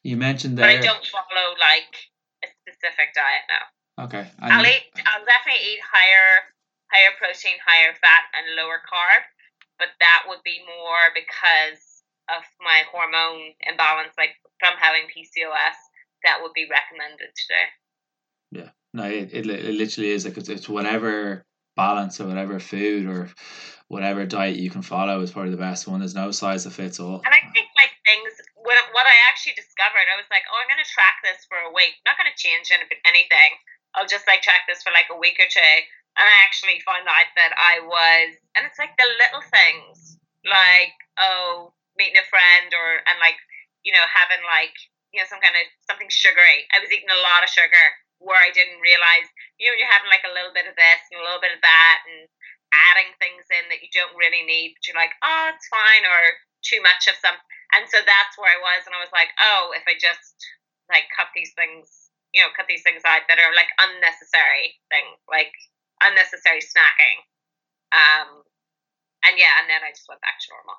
[0.07, 2.15] You mentioned that, but I don't follow like
[2.47, 3.67] a specific diet now.
[4.07, 4.87] Okay, I'll eat.
[5.03, 6.55] I'll definitely eat higher,
[6.95, 9.27] higher protein, higher fat, and lower carb
[9.79, 15.79] but that would be more because of my hormone imbalance, like from having PCOS,
[16.25, 17.67] that would be recommended today.
[18.51, 23.07] Yeah, no, it, it, it literally is like it's, it's whatever balance or whatever food
[23.07, 23.31] or
[23.87, 26.01] whatever diet you can follow is probably the best one.
[26.01, 27.23] There's no size that fits all.
[27.25, 30.69] And I think like things, what, what I actually discovered, I was like, oh, I'm
[30.69, 31.97] going to track this for a week.
[32.05, 33.51] I'm not going to change anything.
[33.97, 35.75] I'll just like track this for like a week or two
[36.19, 40.99] and I actually found out that I was, and it's like the little things, like
[41.15, 43.39] oh, meeting a friend, or and like
[43.87, 44.75] you know having like
[45.15, 46.67] you know some kind of something sugary.
[46.75, 47.87] I was eating a lot of sugar
[48.19, 49.31] where I didn't realize.
[49.63, 51.63] You know, you're having like a little bit of this and a little bit of
[51.63, 52.27] that, and
[52.91, 56.21] adding things in that you don't really need, but you're like, oh, it's fine, or
[56.67, 57.39] too much of some.
[57.73, 60.35] And so that's where I was, and I was like, oh, if I just
[60.91, 65.21] like cut these things, you know, cut these things out that are like unnecessary things,
[65.29, 65.53] like
[66.03, 67.19] unnecessary snacking.
[67.93, 68.43] Um,
[69.25, 70.77] and yeah, and then I just went back to normal.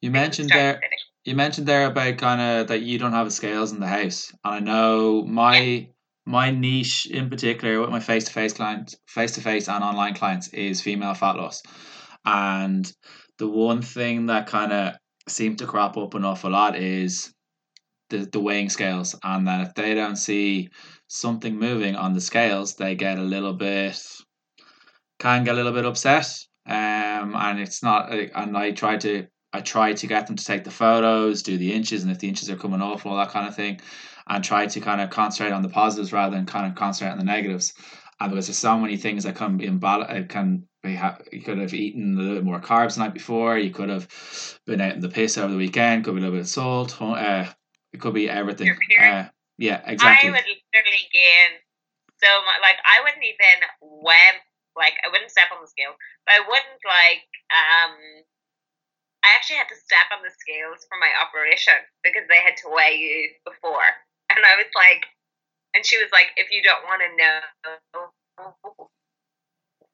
[0.00, 0.74] You mentioned there.
[0.74, 0.98] Fitting.
[1.24, 4.54] You mentioned there about kind of that you don't have scales in the house, and
[4.54, 5.86] I know my yeah.
[6.26, 10.14] my niche in particular with my face to face clients, face to face and online
[10.14, 11.62] clients is female fat loss,
[12.24, 12.92] and
[13.38, 14.94] the one thing that kind of
[15.28, 17.32] seemed to crop up an awful lot is
[18.10, 20.68] the, the weighing scales and that if they don't see
[21.08, 24.00] something moving on the scales they get a little bit
[25.22, 26.26] can get a little bit upset.
[26.66, 30.64] Um, and it's not, and I try to, I try to get them to take
[30.64, 33.30] the photos, do the inches, and if the inches are coming off and all that
[33.30, 33.80] kind of thing,
[34.26, 37.18] and try to kind of concentrate on the positives rather than kind of concentrate on
[37.18, 37.72] the negatives.
[38.20, 41.58] And because there's so many things that can be imbalance, can be ha- you could
[41.58, 43.58] have eaten a little bit more carbs the night before.
[43.58, 44.08] You could have
[44.66, 46.04] been out in the piss over the weekend.
[46.04, 47.00] Could be a little bit of salt.
[47.00, 47.46] Uh,
[47.92, 48.68] it could be everything.
[49.00, 50.28] Uh, yeah, exactly.
[50.28, 51.58] I would literally gain
[52.22, 52.60] so much.
[52.62, 54.38] Like I wouldn't even weigh
[54.76, 57.94] like I wouldn't step on the scale, but I wouldn't like um
[59.22, 62.72] I actually had to step on the scales for my operation because they had to
[62.74, 63.86] weigh you before.
[64.34, 65.06] And I was like,
[65.78, 67.38] and she was like, if you don't want to know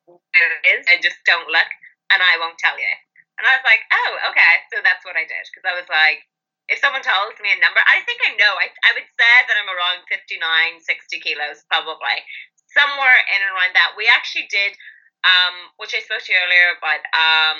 [0.08, 1.70] it is, and just don't look,
[2.08, 2.94] and I won't tell you.
[3.38, 4.54] And I was like, oh, okay.
[4.72, 6.24] So that's what I did because I was like,
[6.68, 8.52] if someone tells me a number, I think I know.
[8.58, 10.42] I, I would say that I'm around 59,
[10.84, 12.18] 60 kilos, probably.
[12.72, 13.96] Somewhere in and around that.
[13.96, 14.76] We actually did,
[15.24, 17.58] um, which I spoke to you earlier about um,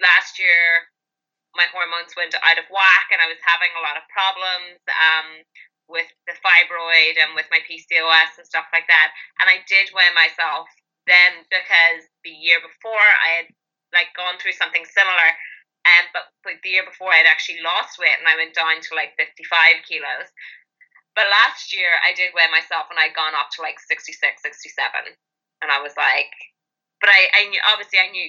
[0.00, 0.88] last year,
[1.54, 5.28] my hormones went out of whack and I was having a lot of problems um,
[5.86, 9.14] with the fibroid and with my PCOS and stuff like that.
[9.38, 10.66] And I did weigh myself
[11.06, 13.48] then because the year before I had
[13.94, 15.30] like gone through something similar
[15.84, 18.96] um, but, but the year before, I'd actually lost weight and I went down to
[18.96, 20.32] like 55 kilos.
[21.14, 25.14] But last year, I did weigh myself and I'd gone up to like 66, 67.
[25.62, 26.34] And I was like,
[26.98, 28.26] but I, I knew, obviously, I knew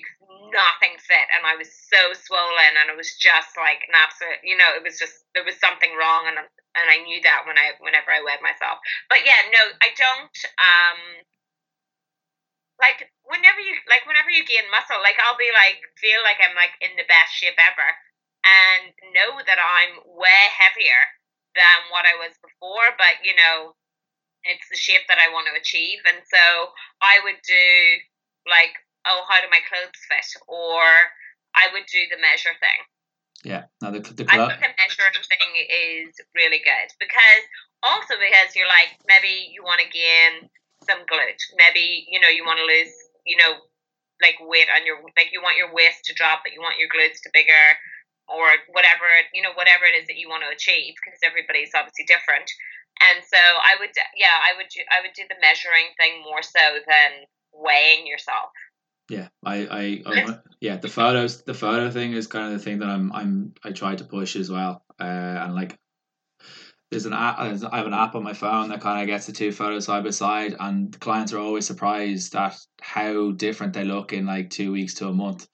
[0.53, 4.53] nothing fit and I was so swollen and it was just like an absolute, you
[4.53, 7.73] know, it was just, there was something wrong and, and I knew that when I,
[7.81, 8.77] whenever I weighed myself.
[9.09, 10.99] But yeah, no, I don't, um,
[12.75, 16.55] like whenever you like whenever you gain muscle, like I'll be like feel like I'm
[16.59, 17.87] like in the best shape ever,
[18.43, 20.99] and know that I'm way heavier
[21.55, 22.93] than what I was before.
[22.99, 23.73] But you know,
[24.43, 26.43] it's the shape that I want to achieve, and so
[27.01, 27.65] I would do
[28.45, 28.75] like,
[29.07, 30.83] oh, how do my clothes fit, or
[31.55, 32.79] I would do the measure thing.
[33.45, 37.43] Yeah, now the the I think the measure thing is really good because
[37.85, 40.49] also because you're like maybe you want to gain
[40.83, 41.41] some glute.
[41.57, 42.93] Maybe you know you want to lose
[43.25, 43.61] you know
[44.21, 46.89] like weight on your like you want your waist to drop, but you want your
[46.89, 47.77] glutes to bigger
[48.27, 52.05] or whatever you know whatever it is that you want to achieve because everybody's obviously
[52.05, 52.49] different.
[53.03, 56.81] And so I would yeah I would I would do the measuring thing more so
[56.87, 58.51] than weighing yourself.
[59.09, 62.79] Yeah, I, I, I, yeah, the photos, the photo thing is kind of the thing
[62.79, 64.83] that I'm, I'm, I try to push as well.
[64.99, 65.77] Uh, and like,
[66.89, 69.31] there's an app, I have an app on my phone that kind of gets the
[69.31, 74.11] two photos side by side, and clients are always surprised at how different they look
[74.11, 75.47] in like two weeks to a month.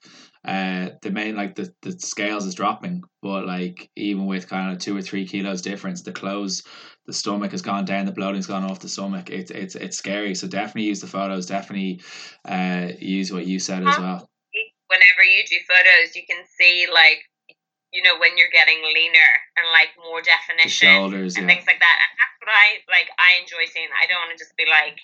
[0.44, 4.78] Uh, the main like the, the scales is dropping, but like even with kind of
[4.78, 6.64] two or three kilos difference, the clothes,
[7.06, 9.30] the stomach has gone down, the bloating's gone off the stomach.
[9.30, 10.34] It's it's it's scary.
[10.34, 11.46] So definitely use the photos.
[11.46, 12.02] Definitely,
[12.44, 14.28] uh, use what you said as well.
[14.88, 17.22] Whenever you do photos, you can see like
[17.92, 21.54] you know, when you're getting leaner and like more definition shoulders, and yeah.
[21.54, 21.96] things like that.
[22.00, 23.08] And that's what I like.
[23.20, 23.92] I enjoy seeing.
[23.92, 24.96] I don't want to just be like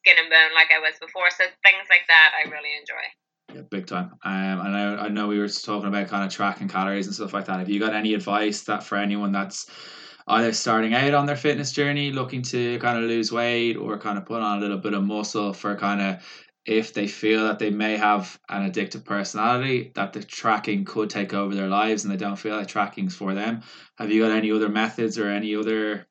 [0.00, 1.28] skin and bone like I was before.
[1.28, 3.04] So things like that, I really enjoy.
[3.54, 4.12] Yeah, big time.
[4.24, 7.32] Um, and I, I know we were talking about kind of tracking calories and stuff
[7.32, 7.58] like that.
[7.58, 9.70] Have you got any advice that for anyone that's
[10.26, 14.18] either starting out on their fitness journey, looking to kind of lose weight or kind
[14.18, 16.24] of put on a little bit of muscle for kind of
[16.66, 21.34] if they feel that they may have an addictive personality, that the tracking could take
[21.34, 23.62] over their lives and they don't feel like tracking's for them.
[23.98, 26.06] Have you got any other methods or any other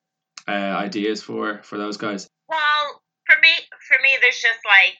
[0.46, 2.28] uh, ideas for for those guys?
[2.48, 3.50] Well, for me,
[3.88, 4.98] for me, there's just like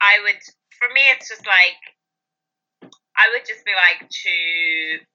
[0.00, 0.40] I would.
[0.78, 1.80] For me, it's just like
[3.16, 4.36] I would just be like to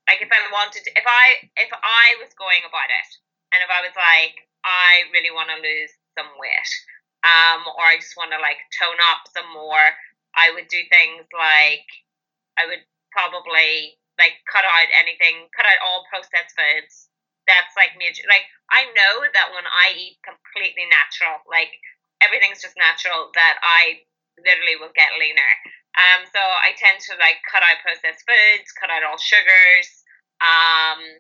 [0.10, 1.26] like if I wanted, to, if I
[1.58, 3.10] if I was going about it,
[3.54, 6.72] and if I was like I really want to lose some weight
[7.22, 9.94] um, or I just want to like tone up some more,
[10.34, 11.86] I would do things like
[12.58, 12.82] I would
[13.14, 17.10] probably like cut out anything, cut out all processed foods.
[17.46, 18.26] That's like major.
[18.26, 21.74] Like I know that when I eat completely natural, like
[22.22, 24.06] everything's just natural, that I
[24.40, 25.52] literally will get leaner.
[25.98, 29.90] Um, so I tend to like cut out processed foods, cut out all sugars.
[30.40, 31.20] Um,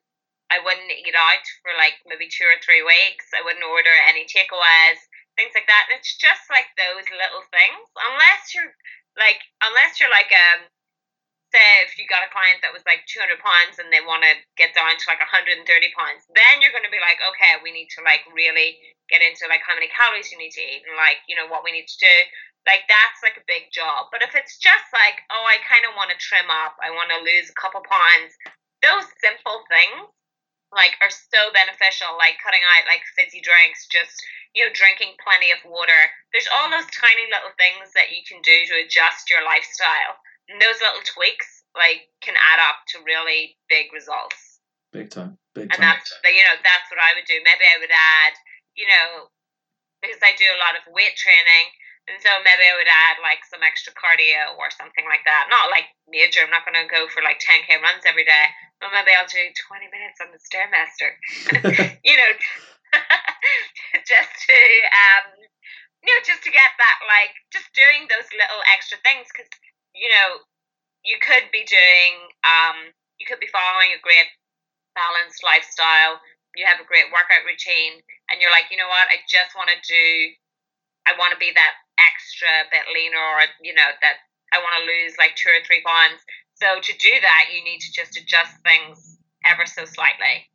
[0.51, 3.31] I wouldn't eat out for like maybe two or three weeks.
[3.35, 4.99] I wouldn't order any takeaways
[5.35, 5.91] things like that.
[5.95, 7.85] It's just like those little things.
[7.95, 8.73] Unless you're
[9.17, 10.67] like, unless you're like um,
[11.51, 14.33] say if you got a client that was like 200 pounds and they want to
[14.55, 15.61] get down to like 130
[15.93, 18.79] pounds, then you're going to be like, okay, we need to like really
[19.11, 21.67] get into like how many calories you need to eat and like you know what
[21.67, 22.15] we need to do.
[22.63, 24.13] Like that's like a big job.
[24.13, 27.09] But if it's just like, oh, I kind of want to trim up, I want
[27.09, 28.37] to lose a couple pounds,
[28.85, 30.07] those simple things
[30.71, 32.15] like are so beneficial.
[32.15, 34.15] Like cutting out like fizzy drinks, just
[34.55, 36.11] you know, drinking plenty of water.
[36.31, 40.19] There's all those tiny little things that you can do to adjust your lifestyle.
[40.49, 44.59] And those little tweaks like can add up to really big results.
[44.91, 45.39] Big time.
[45.55, 45.79] Big time.
[45.79, 47.39] And that's you know, that's what I would do.
[47.43, 48.33] Maybe I would add,
[48.75, 49.31] you know,
[50.03, 51.71] because I do a lot of weight training.
[52.09, 55.47] And so maybe I would add like some extra cardio or something like that.
[55.53, 56.43] Not like major.
[56.43, 58.45] I'm not going to go for like 10k runs every day.
[58.81, 61.13] But maybe I'll do 20 minutes on the stairmaster.
[62.07, 62.31] you know,
[64.09, 64.57] just to
[64.91, 65.25] um,
[66.03, 69.47] you know just to get that like just doing those little extra things because
[69.95, 70.41] you know
[71.03, 72.13] you could be doing
[72.45, 74.29] um, you could be following a great
[74.93, 76.21] balanced lifestyle.
[76.57, 79.07] You have a great workout routine, and you're like, you know what?
[79.07, 80.35] I just want to do.
[81.07, 84.21] I want to be that extra bit leaner, or you know that
[84.53, 86.21] I want to lose like two or three pounds.
[86.59, 90.45] So to do that, you need to just adjust things ever so slightly.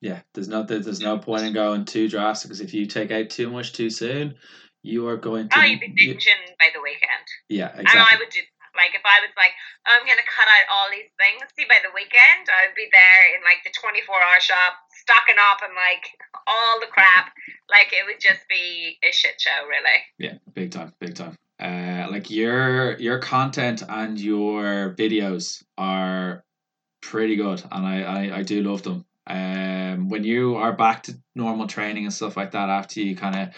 [0.00, 3.30] Yeah, there's no there's no point in going too drastic because if you take out
[3.30, 4.34] too much too soon,
[4.82, 5.58] you are going to.
[5.58, 7.26] Oh, you'd be binging you, by the weekend.
[7.48, 8.00] Yeah, exactly.
[8.00, 8.40] And I would do
[8.74, 9.52] like if I was like,
[9.86, 12.88] oh, I'm gonna cut out all these things, see by the weekend I would be
[12.88, 16.04] there in like the 24 hour shop, stocking up and like
[16.46, 17.32] all the crap.
[17.68, 19.98] Like it would just be a shit show, really.
[20.18, 21.36] Yeah, big time, big time.
[21.60, 26.44] Uh, like your your content and your videos are
[27.00, 29.04] pretty good, and I I, I do love them.
[29.26, 33.36] Um, when you are back to normal training and stuff like that after you kind
[33.36, 33.54] of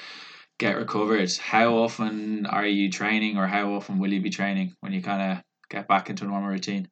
[0.59, 4.93] get recovered, how often are you training, or how often will you be training when
[4.93, 6.89] you kind of get back into a normal routine?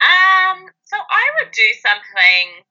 [0.00, 2.64] Um, so I would do something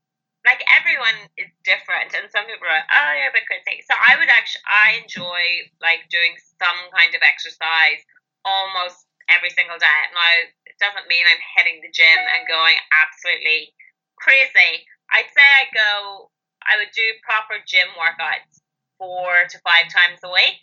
[0.45, 3.93] like everyone is different, and some people are like, "Oh, you're a bit crazy." So
[3.93, 8.01] I would actually, I enjoy like doing some kind of exercise
[8.45, 9.99] almost every single day.
[10.13, 13.73] Now, it doesn't mean I'm hitting the gym and going absolutely
[14.17, 14.85] crazy.
[15.11, 16.29] I'd say I go,
[16.65, 18.58] I would do proper gym workouts
[18.99, 20.59] four to five times a week.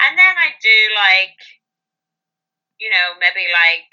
[0.00, 1.38] And then I do like,
[2.80, 3.88] you know, maybe like,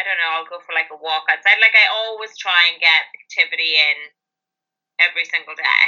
[0.00, 1.60] I don't know, I'll go for like a walk outside.
[1.60, 3.98] Like I always try and get activity in
[5.00, 5.84] every single day.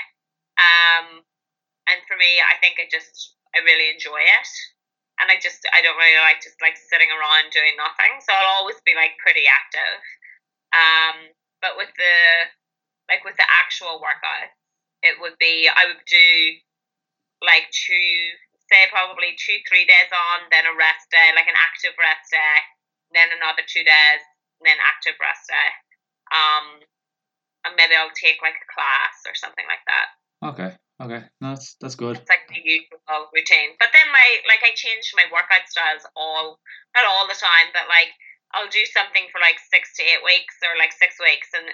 [0.61, 1.25] Um,
[1.89, 4.51] and for me, I think I just, I really enjoy it.
[5.21, 8.25] And I just, I don't really like just like sitting around doing nothing.
[8.25, 10.01] So I'll always be like pretty active.
[10.73, 11.17] Um,
[11.61, 12.17] but with the,
[13.13, 14.49] like with the actual workout,
[15.05, 16.29] it would be, I would do
[17.41, 18.17] like two,
[18.69, 22.57] say probably two, three days on, then a rest day, like an active rest day,
[23.13, 24.23] then another two days,
[24.63, 25.71] then active rest day.
[26.31, 26.85] Um,
[27.67, 30.09] and maybe I'll take like a class or something like that.
[30.41, 30.73] Okay.
[31.01, 32.21] Okay, no, that's that's good.
[32.21, 36.61] It's like the usual routine, but then my like I change my workout styles all
[36.93, 38.13] not all the time, but like
[38.53, 41.65] I'll do something for like six to eight weeks or like six weeks, and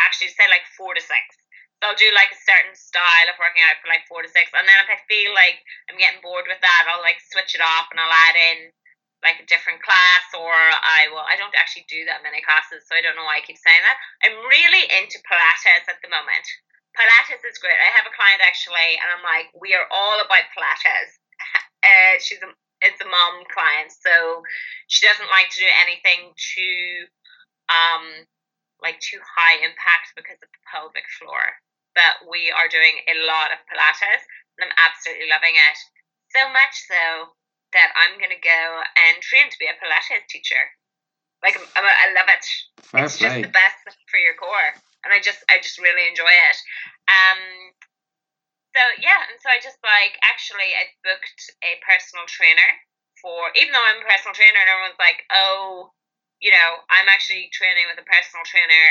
[0.00, 1.36] actually say like four to six,
[1.82, 4.66] I'll do like a certain style of working out for like four to six, and
[4.66, 7.86] then if I feel like I'm getting bored with that, I'll like switch it off
[7.94, 8.58] and I'll add in
[9.22, 11.22] like a different class, or I will.
[11.22, 13.82] I don't actually do that many classes, so I don't know why I keep saying
[13.82, 13.98] that.
[14.26, 16.46] I'm really into Pilates at the moment.
[16.94, 17.78] Pilates is great.
[17.78, 21.18] I have a client actually, and I'm like, we are all about Pilates.
[21.78, 22.50] Uh, she's a
[22.82, 24.42] it's a mom client, so
[24.90, 27.06] she doesn't like to do anything too
[27.70, 28.26] um
[28.82, 31.54] like too high impact because of the pelvic floor
[31.98, 34.22] but we are doing a lot of Pilates
[34.54, 35.78] and I'm absolutely loving it.
[36.30, 37.34] So much so
[37.74, 38.62] that I'm going to go
[39.10, 40.62] and train to be a Pilates teacher.
[41.42, 42.46] Like, I'm, I love it.
[42.86, 43.42] Fair it's play.
[43.42, 44.70] just the best for your core.
[45.02, 46.58] And I just, I just really enjoy it.
[47.10, 47.42] Um,
[48.74, 52.70] so yeah, and so I just like, actually, I booked a personal trainer
[53.18, 55.90] for, even though I'm a personal trainer and everyone's like, oh,
[56.38, 58.86] you know, I'm actually training with a personal trainer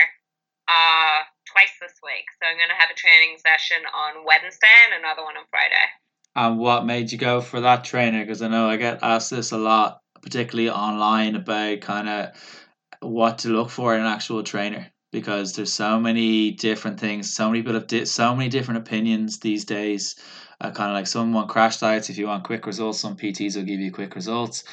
[0.68, 2.26] uh, twice this week.
[2.40, 5.88] So I'm going to have a training session on Wednesday and another one on Friday.
[6.36, 8.22] And what made you go for that trainer?
[8.24, 12.64] Because I know I get asked this a lot, particularly online, about kind of
[13.00, 14.92] what to look for in an actual trainer.
[15.12, 19.40] Because there's so many different things, so many people have di- so many different opinions
[19.40, 20.16] these days.
[20.60, 23.00] Uh, kind of like some want crash diets if you want quick results.
[23.00, 24.64] Some PTs will give you quick results.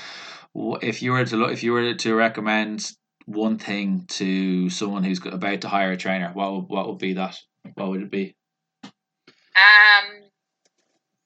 [0.83, 2.91] If you were to look, if you were to recommend
[3.27, 7.15] one thing to someone who's about to hire a trainer, what would, what would be
[7.15, 7.39] that?
[7.75, 8.37] What would it be?
[8.85, 10.29] Um,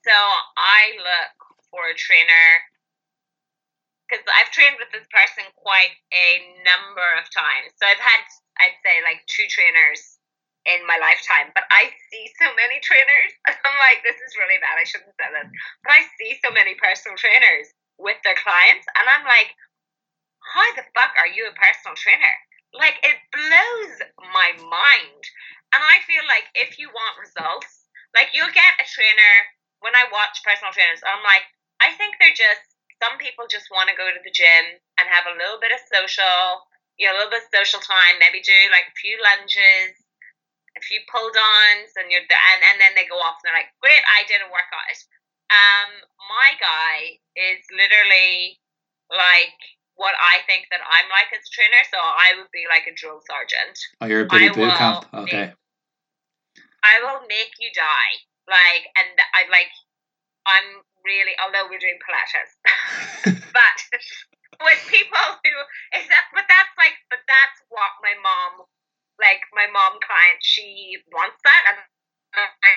[0.05, 1.35] so I look
[1.71, 2.47] for a trainer
[4.09, 7.77] because I've trained with this person quite a number of times.
[7.77, 8.25] So I've had,
[8.57, 10.17] I'd say, like two trainers
[10.65, 13.33] in my lifetime, but I see so many trainers.
[13.49, 14.81] I'm like, this is really bad.
[14.81, 15.49] I shouldn't say this,
[15.85, 17.69] but I see so many personal trainers
[18.01, 19.53] with their clients, and I'm like,
[20.49, 22.35] how the fuck are you a personal trainer?
[22.73, 23.95] Like, it blows
[24.33, 25.23] my mind.
[25.73, 29.35] And I feel like if you want results, like, you'll get a trainer.
[29.79, 31.47] When I watch personal trainers, I'm like,
[31.79, 32.67] I think they're just,
[32.99, 35.79] some people just want to go to the gym and have a little bit of
[35.87, 36.67] social,
[36.99, 39.95] you know, a little bit of social time, maybe do like a few lunges,
[40.75, 43.71] a few pull downs, and you're, and, and then they go off and they're like,
[43.79, 44.99] great, I did a workout.
[45.55, 48.59] Um, my guy is literally
[49.15, 49.61] like
[49.99, 51.83] what I think that I'm like as a trainer.
[51.91, 53.77] So I would be like a drill sergeant.
[54.01, 55.11] Oh, you're a Billy boot camp.
[55.11, 55.51] Okay.
[55.51, 55.59] Make,
[56.87, 58.15] I will make you die.
[58.47, 59.69] Like, and I like,
[60.49, 62.57] I'm really, although we're doing Pilates,
[63.53, 63.79] but
[64.65, 65.55] with people who
[66.01, 68.65] is that, but that's like, but that's what my mom
[69.19, 71.79] like my mom client, she wants that, and
[72.39, 72.71] I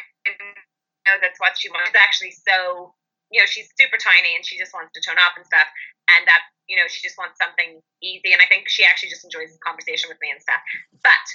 [1.05, 1.93] know that's what she wants.
[1.93, 2.93] She's actually so,
[3.32, 5.68] you know, she's super tiny and she just wants to tone up and stuff,
[6.12, 8.36] and that you know she just wants something easy.
[8.36, 10.60] And I think she actually just enjoys the conversation with me and stuff.
[11.00, 11.26] But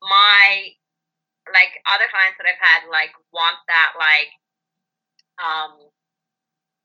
[0.00, 0.72] my
[1.52, 4.32] like other clients that I've had like want that like
[5.36, 5.76] um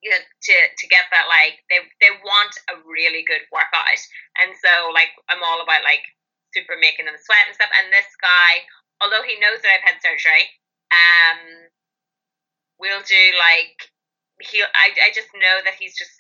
[0.01, 3.83] you know, to to get that like they they want a really good workout
[4.39, 6.03] and so like i'm all about like
[6.55, 8.63] super making them sweat and stuff and this guy
[9.03, 10.47] although he knows that i've had surgery
[10.95, 11.67] um
[12.79, 13.91] we'll do like
[14.39, 16.11] he i, I just know that he's just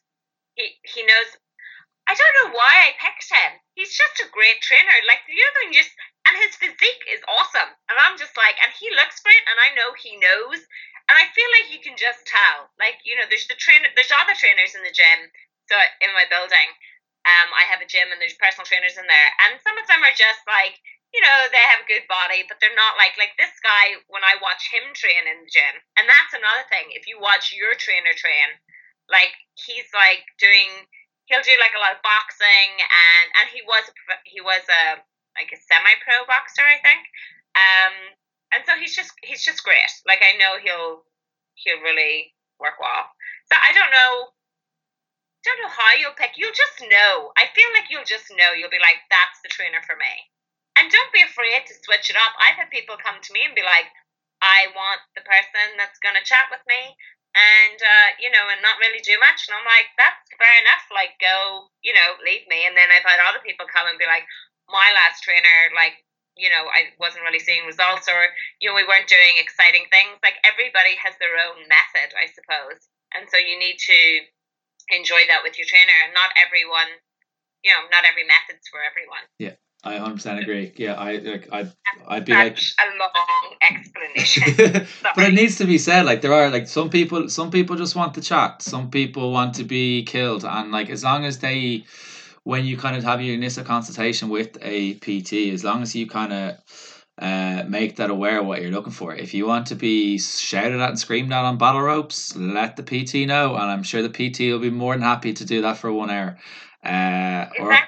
[0.55, 1.39] he he knows
[2.09, 3.61] I don't know why I picked him.
[3.77, 4.97] He's just a great trainer.
[5.05, 5.93] Like the other thing, just
[6.25, 7.69] and his physique is awesome.
[7.85, 10.57] And I'm just like, and he looks great, and I know he knows.
[11.05, 12.69] And I feel like you can just tell.
[12.81, 15.29] Like, you know, there's the trainer there's other trainers in the gym.
[15.69, 16.69] So in my building,
[17.29, 19.29] um, I have a gym and there's personal trainers in there.
[19.45, 20.81] And some of them are just like,
[21.13, 24.21] you know, they have a good body, but they're not like like this guy when
[24.21, 25.75] I watch him train in the gym.
[25.97, 26.93] And that's another thing.
[26.93, 28.53] If you watch your trainer train,
[29.09, 30.69] like he's like doing
[31.25, 33.89] he'll do like a lot of boxing and and he was
[34.25, 35.01] he was a
[35.33, 37.01] like a semi pro boxer, I think.
[37.57, 37.93] Um
[38.53, 39.89] and so he's just he's just great.
[40.05, 41.09] Like I know he'll
[41.57, 43.09] he'll really work well.
[43.49, 44.29] So I don't know
[45.41, 46.35] don't know how you'll pick.
[46.35, 47.31] You'll just know.
[47.39, 48.51] I feel like you'll just know.
[48.51, 50.11] You'll be like, that's the trainer for me.
[50.79, 52.31] And don't be afraid to switch it up.
[52.39, 53.91] I've had people come to me and be like,
[54.39, 56.95] I want the person that's going to chat with me
[57.35, 59.43] and, uh, you know, and not really do much.
[59.51, 60.87] And I'm like, that's fair enough.
[60.87, 62.63] Like, go, you know, leave me.
[62.63, 64.23] And then I've had other people come and be like,
[64.71, 65.99] my last trainer, like,
[66.39, 68.31] you know, I wasn't really seeing results or,
[68.63, 70.15] you know, we weren't doing exciting things.
[70.23, 72.79] Like everybody has their own method, I suppose.
[73.11, 73.99] And so you need to
[74.95, 76.87] enjoy that with your trainer and not everyone,
[77.67, 79.27] you know, not every method's for everyone.
[79.35, 79.59] Yeah.
[79.83, 80.73] I 100% agree.
[80.75, 81.71] Yeah, I like I
[82.07, 84.87] I'd be like a long explanation.
[85.15, 87.95] but it needs to be said like there are like some people some people just
[87.95, 88.61] want to chat.
[88.61, 91.85] Some people want to be killed and like as long as they
[92.43, 96.07] when you kind of have your initial consultation with a PT, as long as you
[96.07, 99.13] kind of uh, make that aware of what you're looking for.
[99.13, 102.83] If you want to be shouted at and screamed at on battle ropes, let the
[102.83, 105.77] PT know, and I'm sure the PT will be more than happy to do that
[105.77, 106.37] for one hour.
[106.83, 107.81] Uh, or I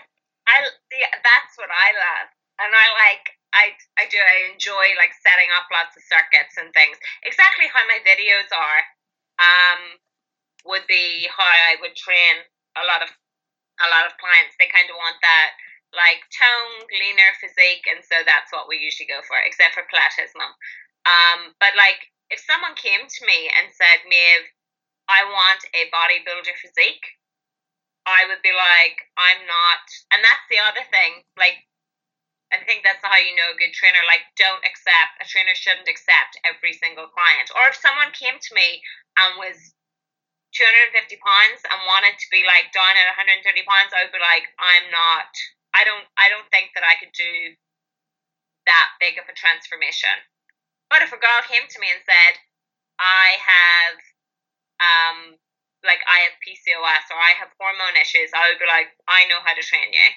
[1.01, 2.27] see, that's what I love,
[2.61, 3.25] and I like.
[3.51, 6.95] I, I do I enjoy like setting up lots of circuits and things.
[7.27, 8.81] Exactly how my videos are,
[9.43, 9.81] um,
[10.63, 12.47] would be how I would train
[12.79, 13.11] a lot of
[13.81, 15.57] a lot of clients, they kind of want that
[15.91, 20.31] like toned, leaner physique, and so that's what we usually go for, except for Pilates
[20.37, 20.53] mum.
[21.03, 24.47] Um, but like if someone came to me and said, Maeve,
[25.11, 27.03] I want a bodybuilder physique,
[28.05, 31.65] I would be like, I'm not and that's the other thing, like
[32.51, 34.03] I think that's how you know a good trainer.
[34.03, 37.47] Like, don't accept a trainer shouldn't accept every single client.
[37.55, 38.83] Or if someone came to me
[39.15, 39.71] and was
[40.51, 44.51] 250 pounds and wanted to be like down at 130 pounds, I would be like,
[44.59, 45.31] I'm not.
[45.71, 46.03] I don't.
[46.19, 47.55] I don't think that I could do
[48.67, 50.13] that big of a transformation.
[50.91, 52.35] But if a girl came to me and said,
[52.99, 53.95] I have,
[54.83, 55.17] um,
[55.81, 59.41] like I have PCOS or I have hormone issues, I would be like, I know
[59.41, 60.09] how to train you.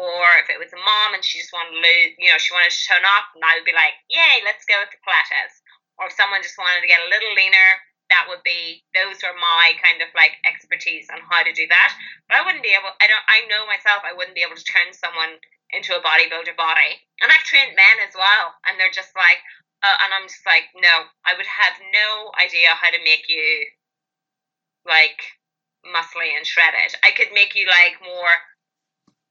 [0.00, 2.56] Or if it was a mom and she just wanted to lose, you know, she
[2.56, 5.60] wanted to tone up, and I would be like, yay, let's go with the Pilates.
[6.00, 7.70] Or if someone just wanted to get a little leaner,
[8.08, 11.92] that would be those are my kind of like expertise on how to do that.
[12.26, 12.90] But I wouldn't be able.
[12.96, 13.26] I don't.
[13.28, 14.02] I know myself.
[14.02, 15.36] I wouldn't be able to turn someone
[15.70, 16.98] into a bodybuilder body.
[17.22, 19.38] And I've trained men as well, and they're just like,
[19.84, 23.68] uh, and I'm just like, no, I would have no idea how to make you
[24.86, 25.20] like
[25.84, 26.96] muscly and shredded.
[27.04, 28.34] I could make you like more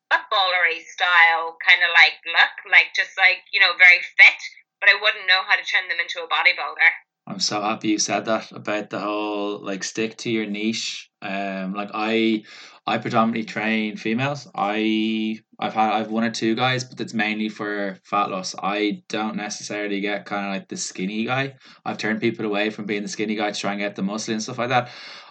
[0.09, 4.39] footballery style kind of like look, like just like you know very fit,
[4.81, 6.91] but I wouldn't know how to turn them into a bodybuilder.
[7.29, 11.09] I'm so happy you said that about the whole like stick to your niche.
[11.21, 12.43] Um, like I,
[12.87, 14.47] I predominantly train females.
[14.55, 18.55] I I've had I've one or two guys, but it's mainly for fat loss.
[18.57, 21.53] I don't necessarily get kind of like the skinny guy.
[21.85, 24.33] I've turned people away from being the skinny guy to try and get the muscle
[24.33, 24.89] and stuff like that.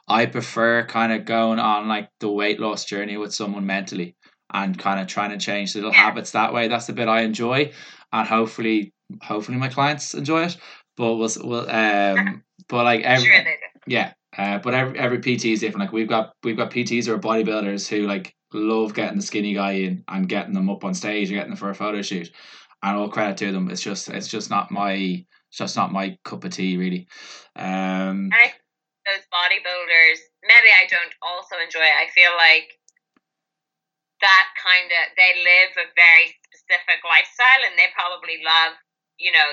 [0.09, 4.17] I prefer kind of going on like the weight loss journey with someone mentally
[4.53, 6.69] and kind of trying to change little habits that way.
[6.69, 7.73] That's the bit I enjoy,
[8.13, 8.93] and hopefully,
[9.23, 10.57] hopefully my clients enjoy it.
[10.97, 13.45] But we'll, we'll um, but like every, sure
[13.87, 15.81] yeah, uh, but every every PT is different.
[15.81, 19.73] Like we've got we've got PTs or bodybuilders who like love getting the skinny guy
[19.73, 22.31] in and getting them up on stage or getting them for a photo shoot.
[22.83, 23.71] And all credit to them.
[23.71, 27.09] It's just it's just not my it's just not my cup of tea really.
[27.57, 28.53] Um, I
[29.09, 31.97] those bodybuilders maybe I don't also enjoy it.
[31.97, 32.77] I feel like
[34.21, 38.77] that kind of they live a very specific lifestyle and they probably love
[39.19, 39.51] you know,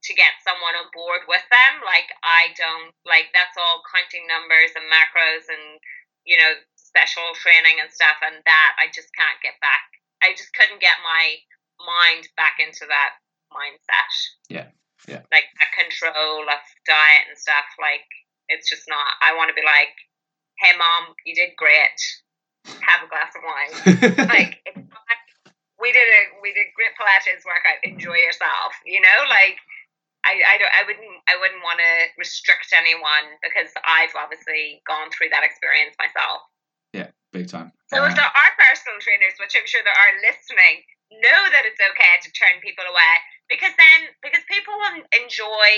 [0.00, 1.84] to get someone on board with them.
[1.84, 5.76] Like I don't like that's all counting numbers and macros and
[6.24, 9.84] you know special training and stuff, and that I just can't get back.
[10.24, 11.36] I just couldn't get my
[11.84, 13.20] mind back into that
[13.52, 14.12] mindset.
[14.48, 14.72] Yeah,
[15.04, 15.22] yeah.
[15.28, 17.68] Like that control of diet and stuff.
[17.76, 18.08] Like
[18.50, 19.16] it's just not.
[19.22, 19.94] I want to be like,
[20.58, 21.98] hey mom, you did great.
[22.66, 24.28] Have a glass of wine.
[24.28, 24.60] like
[25.80, 27.80] we did a we did great Pilates workout.
[27.82, 28.76] Enjoy yourself.
[28.84, 29.56] You know, like
[30.28, 35.08] I, I don't I wouldn't I wouldn't want to restrict anyone because I've obviously gone
[35.08, 36.44] through that experience myself.
[36.92, 37.72] Yeah, big time.
[37.88, 40.84] So if uh, there are personal trainers, which I'm sure there are listening,
[41.24, 43.14] know that it's okay to turn people away
[43.48, 45.68] because then because people will enjoy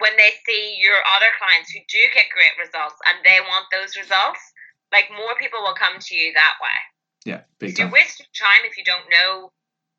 [0.00, 3.96] when they see your other clients who do get great results and they want those
[3.96, 4.40] results.
[4.90, 6.78] Like more people will come to you that way.
[7.24, 7.88] Yeah, big time.
[7.88, 9.52] You waste time if you don't know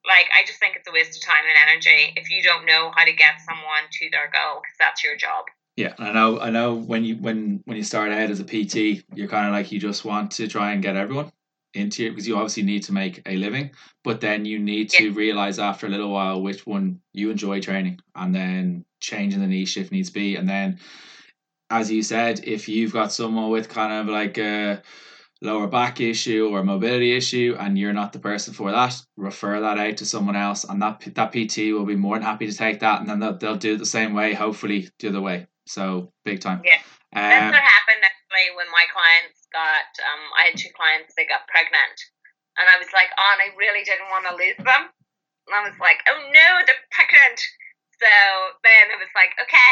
[0.05, 2.91] like I just think it's a waste of time and energy if you don't know
[2.95, 5.45] how to get someone to their goal because that's your job.
[5.77, 6.39] Yeah, I know.
[6.39, 9.53] I know when you when when you start out as a PT, you're kind of
[9.53, 11.31] like you just want to try and get everyone
[11.73, 13.71] into it because you obviously need to make a living,
[14.03, 15.15] but then you need to yeah.
[15.15, 19.77] realize after a little while which one you enjoy training, and then changing the niche
[19.77, 20.79] if needs be, and then
[21.71, 24.83] as you said, if you've got someone with kind of like a
[25.41, 29.79] lower back issue or mobility issue and you're not the person for that, refer that
[29.79, 32.81] out to someone else and that that PT will be more than happy to take
[32.81, 35.47] that and then they'll, they'll do it the same way, hopefully the other way.
[35.65, 36.61] So big time.
[36.65, 36.83] Yeah.
[37.15, 41.25] Um, That's what happened actually when my clients got um I had two clients they
[41.25, 41.97] got pregnant
[42.59, 44.91] and I was like, oh and I really didn't want to lose them.
[45.47, 47.39] And I was like, oh no, they're pregnant.
[48.01, 48.11] So
[48.65, 49.71] then it was like, okay,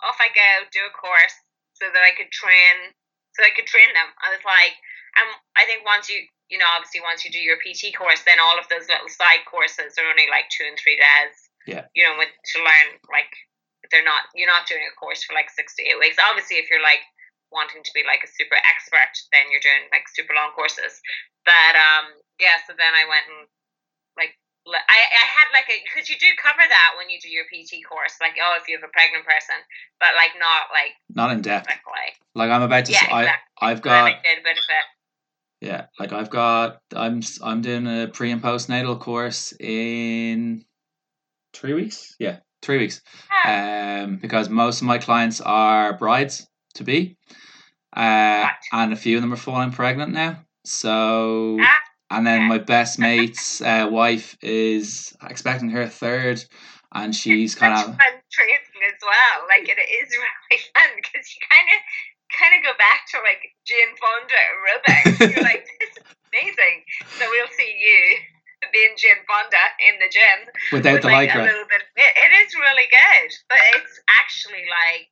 [0.00, 1.36] off I go, do a course
[1.76, 2.96] so that I could train
[3.32, 4.12] so I could train them.
[4.20, 4.76] I was like,
[5.16, 8.36] and I think once you, you know, obviously once you do your PT course, then
[8.40, 11.36] all of those little side courses are only like two and three days.
[11.64, 11.88] Yeah.
[11.96, 13.32] You know, with, to learn like
[13.88, 16.20] they're not you're not doing a course for like six to eight weeks.
[16.20, 17.04] Obviously, if you're like
[17.52, 21.00] wanting to be like a super expert, then you're doing like super long courses.
[21.44, 22.60] But um, yeah.
[22.68, 23.42] So then I went and
[24.18, 24.36] like
[24.66, 27.82] I, I had like a because you do cover that when you do your PT
[27.88, 29.56] course, like oh if you have a pregnant person,
[29.98, 31.68] but like not like not in depth.
[31.68, 32.92] Like, like I'm about to.
[32.92, 33.50] Yeah, say, exactly.
[33.60, 34.04] I I've got.
[34.04, 35.66] I did a bit of it.
[35.66, 36.78] Yeah, like I've got.
[36.94, 40.64] I'm I'm doing a pre and postnatal course in
[41.52, 42.14] three weeks.
[42.18, 43.02] Yeah, three weeks.
[43.44, 43.50] Oh.
[43.50, 47.16] Um, because most of my clients are brides to be,
[47.96, 50.44] uh, and a few of them are falling pregnant now.
[50.64, 51.58] So.
[51.60, 51.80] Ah
[52.12, 56.44] and then my best mate's uh, wife is expecting her third,
[56.92, 59.48] and she's kind of fun tracing as well.
[59.48, 61.80] Like it is really fun because you kind of
[62.32, 65.36] kind of go back to like Jane Fonda aerobics.
[65.36, 66.84] You're like, this is amazing.
[67.18, 68.00] So we'll see you
[68.70, 70.38] being Jane Fonda in the gym
[70.70, 71.44] without with, the like, lycra.
[71.44, 71.82] A little bit.
[71.96, 75.10] It, it is really good, but it's actually like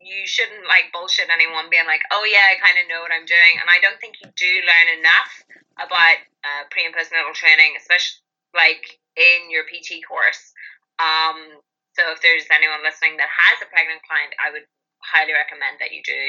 [0.00, 3.28] you shouldn't like bullshit anyone being like, oh yeah, I kind of know what I'm
[3.28, 3.60] doing.
[3.60, 5.32] And I don't think you do learn enough
[5.76, 8.24] about uh, pre and postnatal training, especially
[8.56, 10.56] like in your PT course.
[10.96, 11.60] Um,
[11.92, 14.64] so if there's anyone listening that has a pregnant client, I would
[15.04, 16.22] highly recommend that you do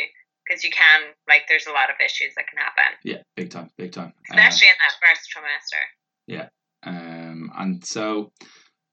[0.43, 2.91] because you can like there's a lot of issues that can happen.
[3.07, 4.11] Yeah, big time, big time.
[4.27, 5.83] Especially in that first trimester.
[6.27, 6.51] Yeah.
[6.83, 8.31] Um, and so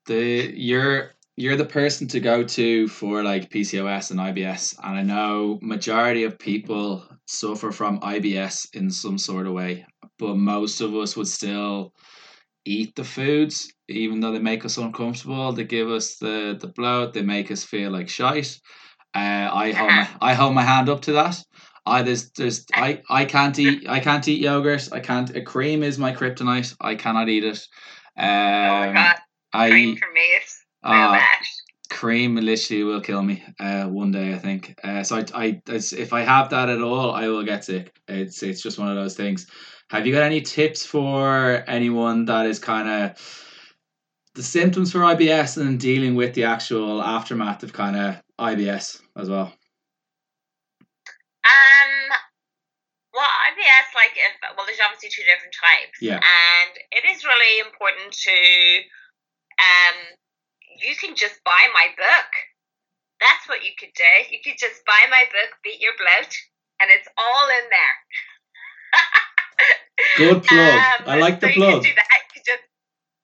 [0.06, 5.02] the you're you're the person to go to for like PCOS and IBS, and I
[5.02, 9.86] know majority of people suffer from IBS in some sort of way,
[10.18, 11.92] but most of us would still
[12.64, 15.52] eat the foods, even though they make us uncomfortable.
[15.52, 17.14] They give us the the bloat.
[17.14, 18.58] They make us feel like shite.
[19.14, 21.40] Uh, I hold my, I hold my hand up to that.
[21.86, 24.88] I there's there's I, I can't eat I can't eat yogurt.
[24.90, 25.36] I can't.
[25.36, 26.74] A cream is my kryptonite.
[26.80, 27.64] I cannot eat it.
[28.16, 29.16] Um, oh my god!
[29.70, 31.20] Cream I, for me is uh,
[31.90, 34.78] cream literally will kill me uh, one day I think.
[34.82, 37.94] Uh, so I, I if I have that at all I will get sick.
[38.06, 39.46] It's it's just one of those things.
[39.90, 43.44] Have you got any tips for anyone that is kind of
[44.34, 49.30] the symptoms for IBS and dealing with the actual aftermath of kind of IBS as
[49.30, 49.52] well?
[51.44, 51.92] Um
[53.14, 55.98] well IBS like if well there's obviously two different types.
[56.02, 56.16] Yeah.
[56.16, 58.30] And it is really important to
[59.58, 60.17] um
[60.78, 62.30] you can just buy my book.
[63.18, 64.14] That's what you could do.
[64.30, 66.30] You could just buy my book, Beat Your Bloat,
[66.78, 67.96] and it's all in there.
[70.22, 70.78] Good plug.
[70.78, 71.82] Um, I like the so plug.
[71.82, 72.06] You do that.
[72.06, 72.66] You could just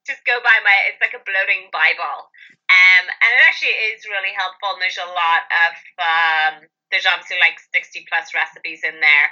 [0.03, 0.77] just go buy my.
[0.91, 2.27] It's like a bloating Bible,
[2.67, 4.75] um, and it actually is really helpful.
[4.75, 6.55] And there's a lot of um,
[6.91, 9.29] there's obviously like sixty plus recipes in there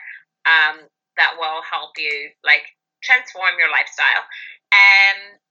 [0.47, 0.87] um,
[1.19, 2.63] that will help you like
[3.03, 4.23] transform your lifestyle.
[4.71, 5.43] Um,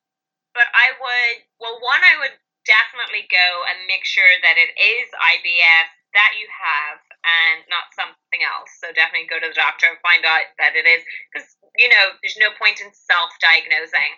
[0.56, 5.08] but I would, well, one, I would definitely go and make sure that it is
[5.10, 8.72] IBS that you have and not something else.
[8.84, 11.02] So definitely go to the doctor and find out that it is,
[11.32, 11.48] because,
[11.78, 14.14] you know, there's no point in self diagnosing.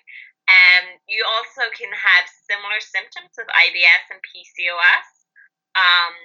[0.50, 5.08] And you also can have similar symptoms of IBS and PCOS.
[5.80, 6.16] Um,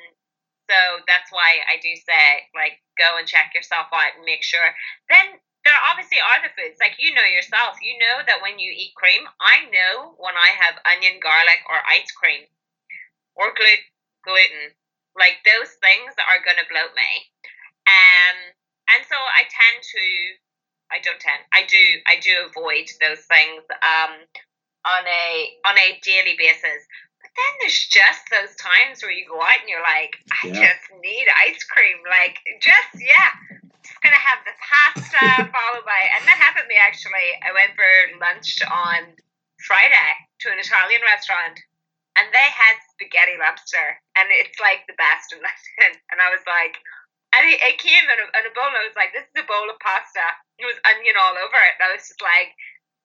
[0.67, 4.75] so that's why I do say, like, go and check yourself out and make sure.
[5.09, 5.39] Then
[5.69, 7.77] there obviously are the foods like you know yourself.
[7.85, 11.77] You know that when you eat cream, I know when I have onion, garlic, or
[11.85, 12.49] ice cream,
[13.37, 13.93] or glut-
[14.25, 14.73] gluten,
[15.13, 17.13] like those things are going to bloat me.
[17.85, 18.37] Um,
[18.97, 20.05] and so I tend to,
[20.89, 24.25] I don't tend, I do, I do avoid those things um,
[24.89, 25.29] on a
[25.69, 26.81] on a daily basis.
[27.21, 30.73] But then there's just those times where you go out and you're like, I yeah.
[30.73, 33.37] just need ice cream, like just yeah
[34.03, 37.37] gonna have the pasta followed by, and that happened to me actually.
[37.43, 39.17] I went for lunch on
[39.65, 40.11] Friday
[40.45, 41.59] to an Italian restaurant,
[42.15, 46.01] and they had spaghetti lobster, and it's like the best in London.
[46.11, 46.81] And I was like,
[47.37, 48.73] and it, it came in a, in a bowl.
[48.73, 50.25] I was like, this is a bowl of pasta.
[50.57, 51.77] It was onion all over it.
[51.79, 52.57] And I was just like,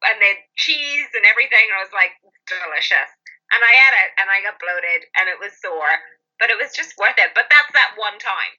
[0.07, 1.67] and then cheese and everything.
[1.67, 2.15] And I was like,
[2.47, 3.11] delicious.
[3.53, 5.93] And I ate it, and I got bloated, and it was sore,
[6.41, 7.37] but it was just worth it.
[7.37, 8.53] But that's that one time.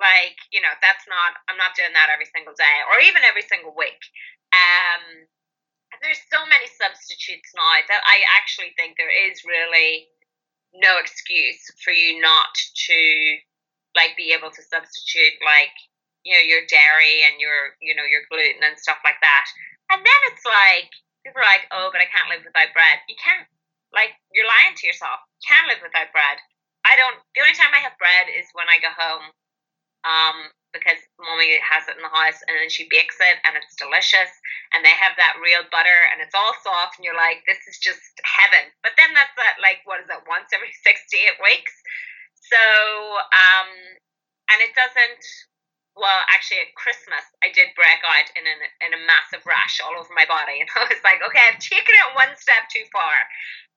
[0.00, 3.44] Like, you know, that's not, I'm not doing that every single day or even every
[3.44, 4.00] single week.
[4.50, 5.28] Um,
[6.00, 10.08] there's so many substitutes now that I actually think there is really
[10.72, 12.54] no excuse for you not
[12.88, 13.00] to
[13.98, 15.74] like be able to substitute like
[16.22, 19.46] you know your dairy and your you know your gluten and stuff like that.
[19.90, 20.94] And then it's like
[21.26, 23.02] people are like oh but i can't live without bread.
[23.10, 23.44] You can't
[23.90, 25.18] like you're lying to yourself.
[25.42, 26.38] You can't live without bread.
[26.86, 29.34] I don't the only time i have bread is when i go home
[30.04, 33.74] um, because mommy has it in the house and then she bakes it and it's
[33.74, 34.30] delicious.
[34.70, 37.78] And they have that real butter and it's all soft and you're like this is
[37.82, 38.70] just heaven.
[38.86, 41.74] But then that's that like what is it once every six to eight weeks?
[42.38, 42.62] So
[43.34, 43.70] um
[44.50, 45.24] and it doesn't
[45.98, 49.98] well actually at christmas i did break out in, an, in a massive rash all
[49.98, 50.58] over my body.
[50.62, 53.14] And i was like okay i've taken it one step too far.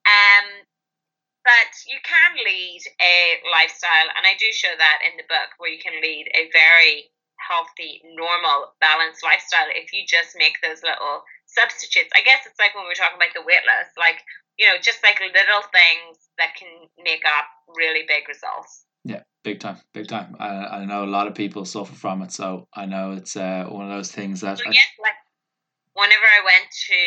[0.05, 0.45] Um
[1.43, 5.71] but you can lead a lifestyle, and I do show that in the book, where
[5.71, 11.27] you can lead a very healthy, normal, balanced lifestyle if you just make those little
[11.45, 12.09] substitutes.
[12.15, 14.23] I guess it's like when we are talking about the weight loss, like,
[14.57, 18.87] you know, just like little things that can make up really big results.
[19.03, 20.35] Yeah, big time, big time.
[20.39, 23.67] I, I know a lot of people suffer from it, so I know it's uh,
[23.67, 24.57] one of those things that.
[24.57, 25.19] So, yeah, like
[25.91, 26.99] whenever I went to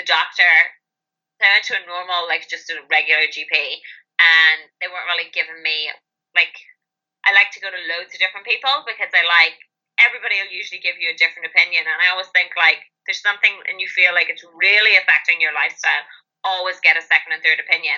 [0.00, 0.48] the doctor
[1.44, 3.52] I went to a normal, like just a regular GP,
[4.18, 5.92] and they weren't really giving me
[6.34, 6.54] like.
[7.24, 9.56] I like to go to loads of different people because I like
[9.96, 13.52] everybody will usually give you a different opinion, and I always think like there's something
[13.68, 16.04] and you feel like it's really affecting your lifestyle.
[16.44, 17.96] Always get a second and third opinion.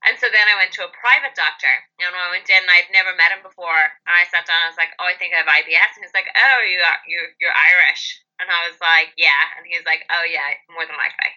[0.00, 1.72] And so then I went to a private doctor.
[2.00, 3.84] And when I went in, I'd never met him before.
[4.08, 4.56] And I sat down.
[4.56, 6.80] And I was like, "Oh, I think I have IBS." And he's like, "Oh, you
[6.80, 10.56] are, you're you're Irish." And I was like, "Yeah." And he was like, "Oh, yeah,
[10.72, 11.28] more than likely."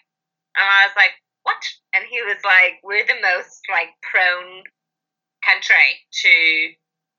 [0.56, 1.12] And I was like,
[1.44, 1.64] what?
[1.94, 4.64] And he was like, we're the most like prone
[5.44, 6.34] country to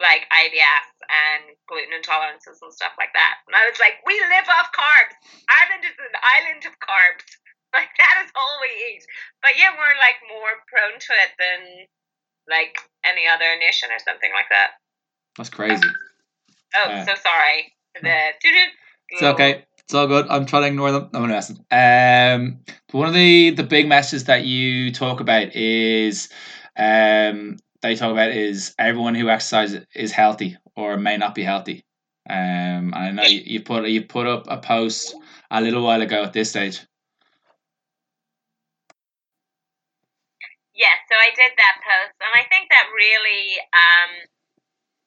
[0.03, 3.45] like IBS and gluten intolerances and stuff like that.
[3.47, 5.15] And I was like, we live off carbs.
[5.47, 7.25] Ireland is an island of carbs.
[7.75, 9.03] Like that is all we eat.
[9.43, 11.91] But yeah, we're like more prone to it than
[12.47, 14.79] like any other nation or something like that.
[15.37, 15.83] That's crazy.
[16.79, 17.75] Oh, uh, so sorry.
[17.99, 18.31] The
[19.11, 19.65] it's okay.
[19.87, 20.27] It's all good.
[20.31, 21.11] I'm trying to ignore them.
[21.13, 21.59] I'm messing.
[21.71, 26.31] Um, but one of the the big messages that you talk about is
[26.77, 31.43] um that you talk about is everyone who exercises is healthy or may not be
[31.43, 31.85] healthy.
[32.29, 35.15] Um, I know you, you put you put up a post
[35.51, 36.81] a little while ago at this stage.
[40.75, 44.11] Yeah, so I did that post, and I think that really, um,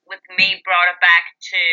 [0.06, 1.64] with me, brought it back to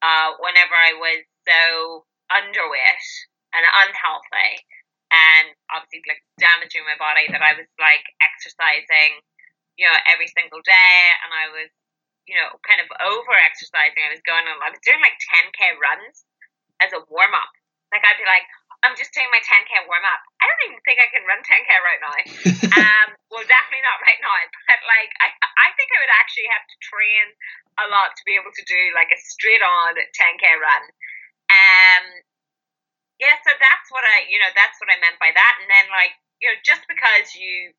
[0.00, 3.08] uh, whenever I was so underweight
[3.52, 4.64] and unhealthy
[5.12, 9.20] and obviously like damaging my body that I was like exercising,
[9.76, 11.68] you know, every single day and I was,
[12.24, 14.00] you know, kind of over exercising.
[14.00, 16.24] I was going on I was doing like ten K runs
[16.80, 17.52] as a warm up.
[17.92, 18.48] Like I'd be like,
[18.80, 20.24] I'm just doing my ten K warm up.
[20.40, 22.16] I don't even think I can run ten K right now.
[22.80, 24.32] um well definitely not right now.
[24.72, 25.28] But like I
[25.60, 27.36] I think I would actually have to train
[27.84, 30.88] a lot to be able to do like a straight on ten K run.
[31.52, 32.04] Um,
[33.20, 35.54] yeah, so that's what I, you know, that's what I meant by that.
[35.60, 37.70] And then, like, you know, just because you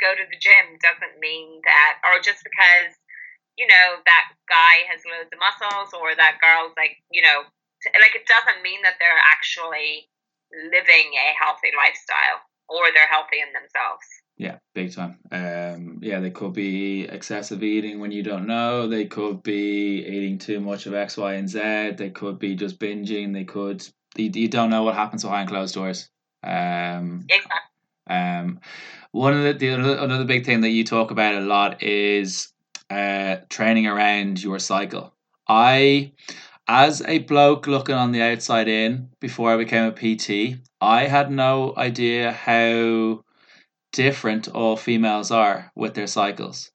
[0.00, 2.96] go to the gym doesn't mean that, or just because,
[3.60, 7.44] you know, that guy has loads of muscles or that girl's like, you know,
[8.00, 10.08] like it doesn't mean that they're actually
[10.52, 14.06] living a healthy lifestyle or they're healthy in themselves.
[14.40, 15.18] Yeah, big time.
[15.30, 18.88] Um, yeah, they could be excessive eating when you don't know.
[18.88, 21.90] They could be eating too much of X, Y, and Z.
[21.98, 23.34] They could be just binging.
[23.34, 23.86] They could.
[24.16, 26.08] You, you don't know what happens behind closed doors.
[26.42, 27.60] Um, exactly.
[28.08, 28.60] Um,
[29.12, 32.50] one of the, the another big thing that you talk about a lot is
[32.88, 35.12] uh, training around your cycle.
[35.48, 36.12] I,
[36.66, 41.30] as a bloke looking on the outside in before I became a PT, I had
[41.30, 43.22] no idea how
[43.92, 46.70] different all females are with their cycles.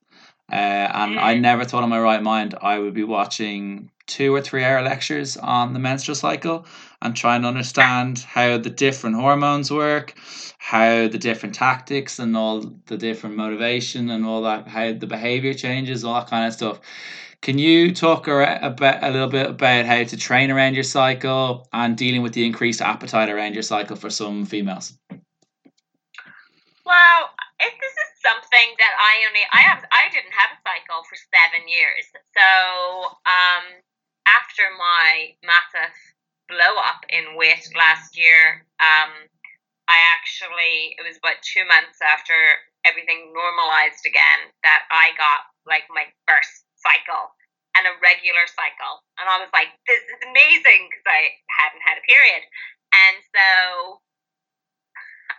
[0.51, 1.41] Uh, and I mm.
[1.41, 5.38] never thought in my right mind I would be watching two or three hour lectures
[5.38, 6.66] on the menstrual cycle
[7.01, 10.13] and trying to understand how the different hormones work,
[10.59, 15.53] how the different tactics and all the different motivation and all that, how the behavior
[15.53, 16.80] changes, all that kind of stuff.
[17.41, 21.68] Can you talk a, a, a little bit about how to train around your cycle
[21.74, 24.93] and dealing with the increased appetite around your cycle for some females?
[26.95, 27.27] Well,
[27.59, 31.19] if this is something that I only I have I didn't have a cycle for
[31.19, 32.07] seven years.
[32.31, 32.47] So
[33.27, 33.83] um,
[34.23, 35.91] after my massive
[36.47, 39.11] blow up in weight last year, um,
[39.91, 42.35] I actually it was about two months after
[42.87, 47.35] everything normalized again that I got like my first cycle
[47.75, 51.99] and a regular cycle, and I was like, this is amazing because I hadn't had
[51.99, 52.47] a period,
[52.95, 53.99] and so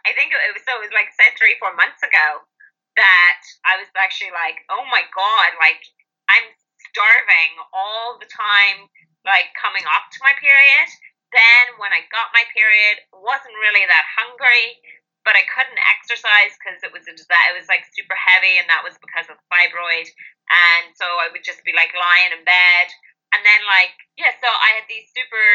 [0.07, 2.47] I think it was so it was like said three four months ago
[2.95, 5.83] that I was actually like, oh my god, like
[6.31, 6.47] I'm
[6.91, 8.89] starving all the time,
[9.27, 10.89] like coming up to my period.
[11.35, 14.79] Then when I got my period, wasn't really that hungry,
[15.27, 18.87] but I couldn't exercise because it was that it was like super heavy, and that
[18.87, 20.07] was because of fibroid.
[20.47, 22.87] And so I would just be like lying in bed,
[23.35, 25.47] and then like yeah, so I had these super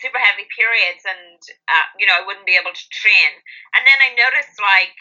[0.00, 1.40] super heavy periods and
[1.70, 3.30] uh, you know I wouldn't be able to train.
[3.74, 4.94] And then I noticed like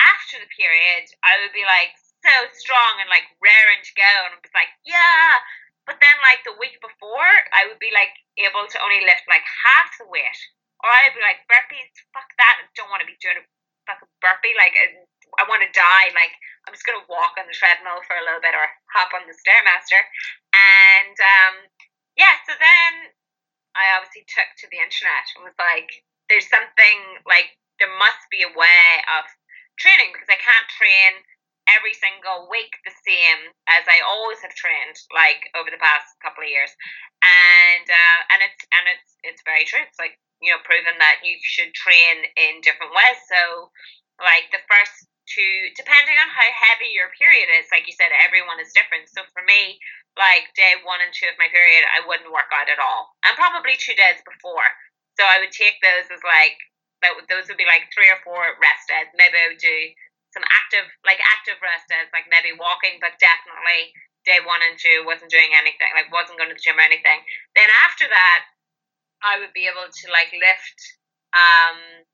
[0.00, 4.34] after the period I would be like so strong and like raring to go and
[4.34, 5.42] I was like yeah.
[5.82, 9.42] But then like the week before I would be like able to only lift like
[9.42, 10.40] half the weight.
[10.82, 13.44] Or I'd be like burpees, fuck that, I don't want to be doing a
[13.86, 14.54] fucking burpee.
[14.54, 14.74] Like
[15.38, 16.08] I want to die.
[16.14, 16.34] Like
[16.66, 19.34] I'm just gonna walk on the treadmill for a little bit or hop on the
[19.34, 20.02] stairmaster.
[20.54, 21.54] And um,
[22.16, 23.14] yeah, so then
[23.74, 25.88] I obviously took to the internet and was like,
[26.28, 28.86] there's something like there must be a way
[29.18, 29.24] of
[29.80, 31.12] training because I can't train
[31.70, 36.42] every single week the same as I always have trained like over the past couple
[36.42, 36.72] of years.
[37.22, 39.82] And uh, and it's and it's it's very true.
[39.86, 43.18] It's like, you know, proven that you should train in different ways.
[43.30, 43.70] So
[44.18, 48.58] like the first two depending on how heavy your period is, like you said, everyone
[48.58, 49.06] is different.
[49.06, 49.78] So for me,
[50.18, 53.38] like day one and two of my period, I wouldn't work out at all, and
[53.38, 54.68] probably two days before.
[55.16, 56.56] So I would take those as like.
[57.02, 59.10] Those would be like three or four rest days.
[59.18, 59.90] Maybe I would do
[60.30, 63.90] some active, like active rest days, like maybe walking, but definitely
[64.24, 67.20] day one and two wasn't doing anything, like wasn't going to the gym or anything.
[67.58, 68.46] Then after that,
[69.20, 70.78] I would be able to like lift,
[71.34, 72.06] um,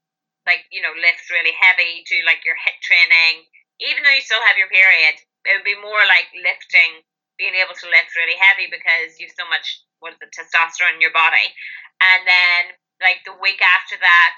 [0.48, 3.44] like you know, lift really heavy, do like your HIIT training,
[3.84, 5.20] even though you still have your period.
[5.44, 7.04] It would be more like lifting
[7.38, 11.02] being able to lift really heavy because you've so much what is it testosterone in
[11.02, 11.54] your body.
[12.02, 12.62] And then
[12.98, 14.36] like the week after that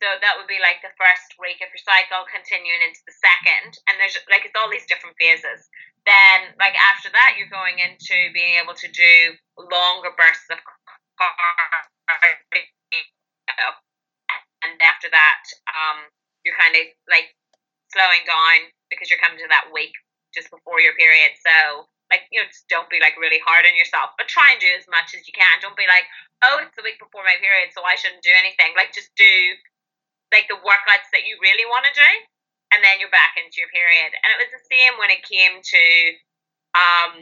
[0.00, 3.76] so that would be like the first week of your cycle continuing into the second.
[3.84, 5.68] And there's like it's all these different phases.
[6.08, 10.58] Then like after that you're going into being able to do longer bursts of
[14.64, 16.08] and after that um
[16.48, 17.36] you're kind of like
[17.92, 19.92] slowing down because you're coming to that week
[20.32, 21.36] just before your period.
[21.44, 24.60] So like you know just don't be like really hard on yourself but try and
[24.60, 25.62] do as much as you can.
[25.62, 26.06] Don't be like
[26.42, 28.74] oh it's the week before my period so i shouldn't do anything.
[28.74, 29.32] Like just do
[30.34, 32.10] like the workouts that you really want to do
[32.70, 34.14] and then you're back into your period.
[34.14, 35.84] And it was the same when it came to
[36.74, 37.14] um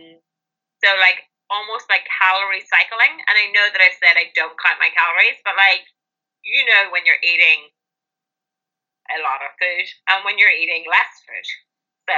[0.84, 3.20] so like almost like calorie cycling.
[3.28, 5.84] And i know that i've said i don't count my calories but like
[6.44, 7.72] you know when you're eating
[9.08, 11.48] a lot of food and when you're eating less food.
[12.08, 12.16] So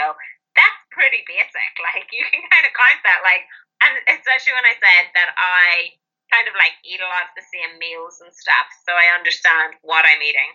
[0.90, 1.72] pretty basic.
[1.80, 3.24] Like you can kind of count that.
[3.24, 3.46] Like,
[3.80, 5.96] and especially when I said that I
[6.30, 9.74] kind of like eat a lot of the same meals and stuff, so I understand
[9.82, 10.52] what I'm eating,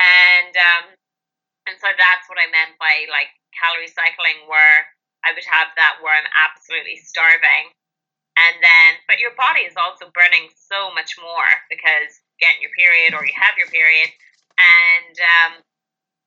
[0.00, 0.84] and um,
[1.70, 4.90] and so that's what I meant by like calorie cycling, where
[5.22, 7.70] I would have that where I'm absolutely starving,
[8.34, 13.14] and then but your body is also burning so much more because getting your period
[13.14, 14.10] or you have your period,
[14.58, 15.52] and um,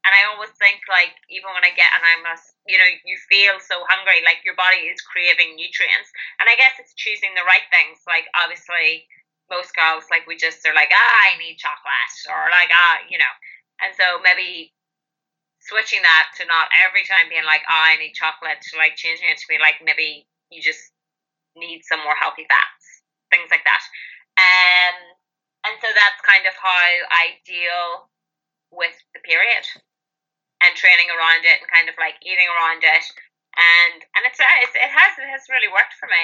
[0.08, 3.16] and I always think like even when I get and I'm a you know you
[3.30, 6.10] feel so hungry like your body is craving nutrients.
[6.42, 8.02] And I guess it's choosing the right things.
[8.10, 9.06] Like obviously
[9.50, 13.18] most girls like we just are like ah I need chocolate or like ah you
[13.18, 13.34] know.
[13.84, 14.74] And so maybe
[15.66, 19.26] switching that to not every time being like, oh, I need chocolate, to like changing
[19.30, 20.94] it to be like maybe you just
[21.58, 22.86] need some more healthy fats,
[23.34, 23.84] things like that.
[24.38, 24.96] Um,
[25.66, 28.12] and so that's kind of how I deal
[28.70, 29.66] with the period
[30.64, 33.06] and training around it and kind of like eating around it.
[33.56, 36.24] And and it's, uh, it's it has it has really worked for me.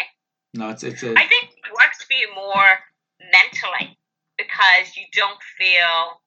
[0.53, 1.03] No, it's it's.
[1.03, 1.15] A...
[1.15, 2.83] I think it works for you more
[3.31, 3.95] mentally
[4.35, 6.19] because you don't feel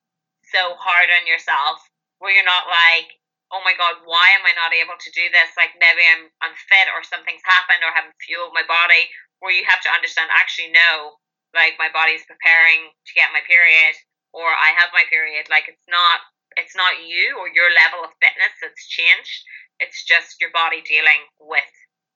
[0.49, 1.83] so hard on yourself
[2.23, 3.21] where you're not like,
[3.53, 5.53] oh my god, why am I not able to do this?
[5.61, 9.11] Like maybe I'm unfit or something's happened or haven't fueled my body.
[9.45, 11.21] Where you have to understand, actually, no,
[11.53, 13.93] like my body's preparing to get my period
[14.33, 15.53] or I have my period.
[15.53, 16.25] Like it's not
[16.57, 19.45] it's not you or your level of fitness that's changed.
[19.81, 21.73] It's just your body dealing with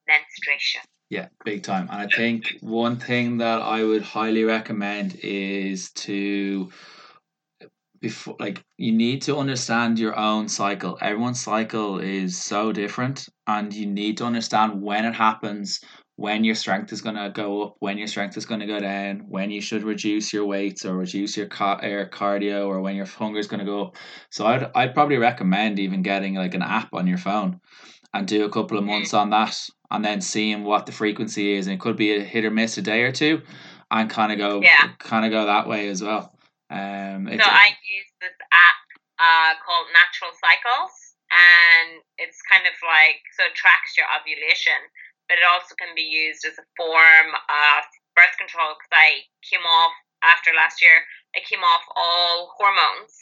[0.06, 0.82] menstruation.
[1.10, 1.88] Yeah, big time.
[1.90, 6.70] And I think one thing that I would highly recommend is to
[8.00, 13.74] before like you need to understand your own cycle everyone's cycle is so different and
[13.74, 15.80] you need to understand when it happens
[16.18, 18.80] when your strength is going to go up when your strength is going to go
[18.80, 21.46] down when you should reduce your weights or reduce your
[21.80, 23.96] air cardio or when your hunger is going to go up.
[24.28, 27.60] So I'd, I'd probably recommend even getting like an app on your phone
[28.12, 29.56] and do a couple of months on that
[29.92, 31.68] and then seeing what the frequency is.
[31.68, 33.42] And it could be a hit or miss a day or two
[33.88, 34.90] and kind of go yeah.
[34.98, 36.34] kind of go that way as well.
[36.68, 38.82] Um, so I use this app
[39.22, 44.82] uh, called Natural Cycles, and it's kind of like so it tracks your ovulation,
[45.28, 47.82] but it also can be used as a form of
[48.16, 48.74] birth control.
[48.74, 51.04] Because I came off after last year,
[51.36, 53.14] I came off all hormones,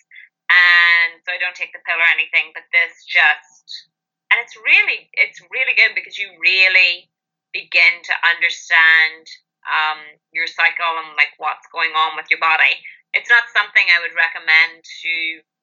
[0.48, 2.54] and so I don't take the pill or anything.
[2.54, 3.90] But this just,
[4.30, 7.11] and it's really, it's really good because you really
[7.52, 9.26] begin to understand
[9.66, 10.00] um,
[10.30, 12.78] your cycle and like what's going on with your body
[13.16, 15.12] it's not something I would recommend to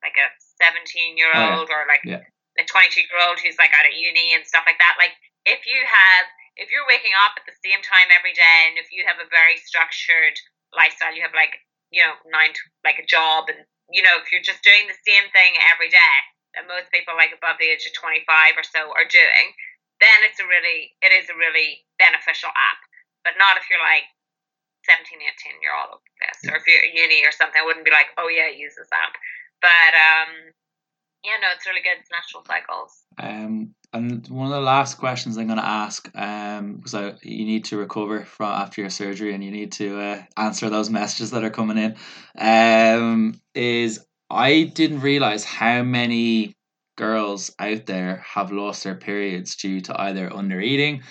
[0.01, 0.27] like a
[0.57, 2.25] 17 year old or like yeah.
[2.57, 4.97] a 22 year old who's like out of uni and stuff like that.
[4.97, 5.13] Like
[5.45, 6.25] if you have,
[6.55, 9.29] if you're waking up at the same time every day and if you have a
[9.29, 10.37] very structured
[10.71, 11.59] lifestyle, you have like,
[11.91, 15.03] you know, nine, to, like a job and, you know, if you're just doing the
[15.03, 16.17] same thing every day
[16.55, 18.25] that most people like above the age of 25
[18.55, 19.53] or so are doing,
[20.01, 22.81] then it's a really, it is a really beneficial app.
[23.25, 24.07] But not if you're like
[24.87, 26.39] 17, 18 year old this.
[26.47, 28.91] Or if you're at uni or something, I wouldn't be like, oh yeah, use this
[28.91, 29.15] app.
[29.63, 30.31] But um,
[31.23, 31.99] yeah, no, it's really good.
[31.99, 33.03] It's natural cycles.
[33.17, 37.65] Um, and one of the last questions I'm going to ask, um, because you need
[37.65, 41.43] to recover from after your surgery and you need to uh, answer those messages that
[41.43, 41.95] are coming in,
[42.37, 46.55] um, is I didn't realize how many
[46.97, 51.03] girls out there have lost their periods due to either under eating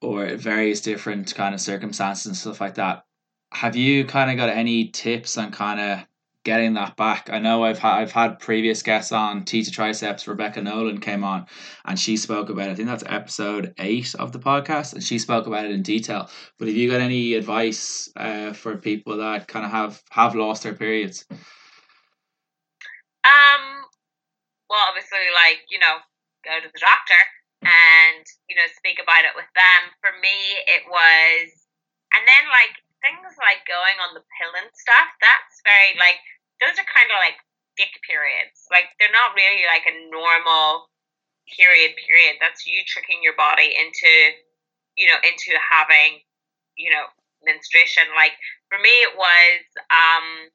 [0.00, 3.04] or various different kind of circumstances and stuff like that.
[3.52, 6.06] Have you kind of got any tips on kind of
[6.44, 7.30] getting that back?
[7.30, 10.26] I know I've had I've had previous guests on Teacher Triceps.
[10.26, 11.46] Rebecca Nolan came on,
[11.84, 12.68] and she spoke about.
[12.68, 12.72] It.
[12.72, 16.30] I think that's episode eight of the podcast, and she spoke about it in detail.
[16.58, 20.62] But have you got any advice uh, for people that kind of have have lost
[20.62, 21.26] their periods?
[21.30, 21.40] Um.
[24.68, 25.98] Well, obviously, like you know,
[26.44, 27.20] go to the doctor
[27.62, 31.68] and you know speak about it with them for me it was
[32.16, 36.20] and then like things like going on the pill and stuff that's very like
[36.60, 37.40] those are kind of like
[37.80, 38.68] dick periods.
[38.68, 40.92] Like they're not really like a normal
[41.56, 42.36] period period.
[42.38, 44.12] That's you tricking your body into
[45.00, 46.20] you know into having
[46.76, 47.08] you know
[47.42, 48.04] menstruation.
[48.12, 48.36] Like
[48.68, 50.52] for me it was um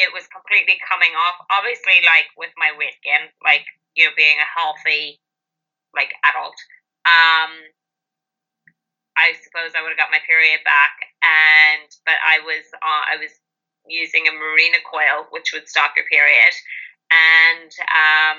[0.00, 1.44] it was completely coming off.
[1.52, 5.20] Obviously like with my weight gain like you know being a healthy
[5.92, 6.56] like adult.
[7.06, 7.52] Um,
[9.16, 10.92] I suppose I would have got my period back,
[11.24, 13.32] and but I was uh, I was
[13.88, 16.54] using a Mirena coil, which would stop your period,
[17.10, 18.38] and um,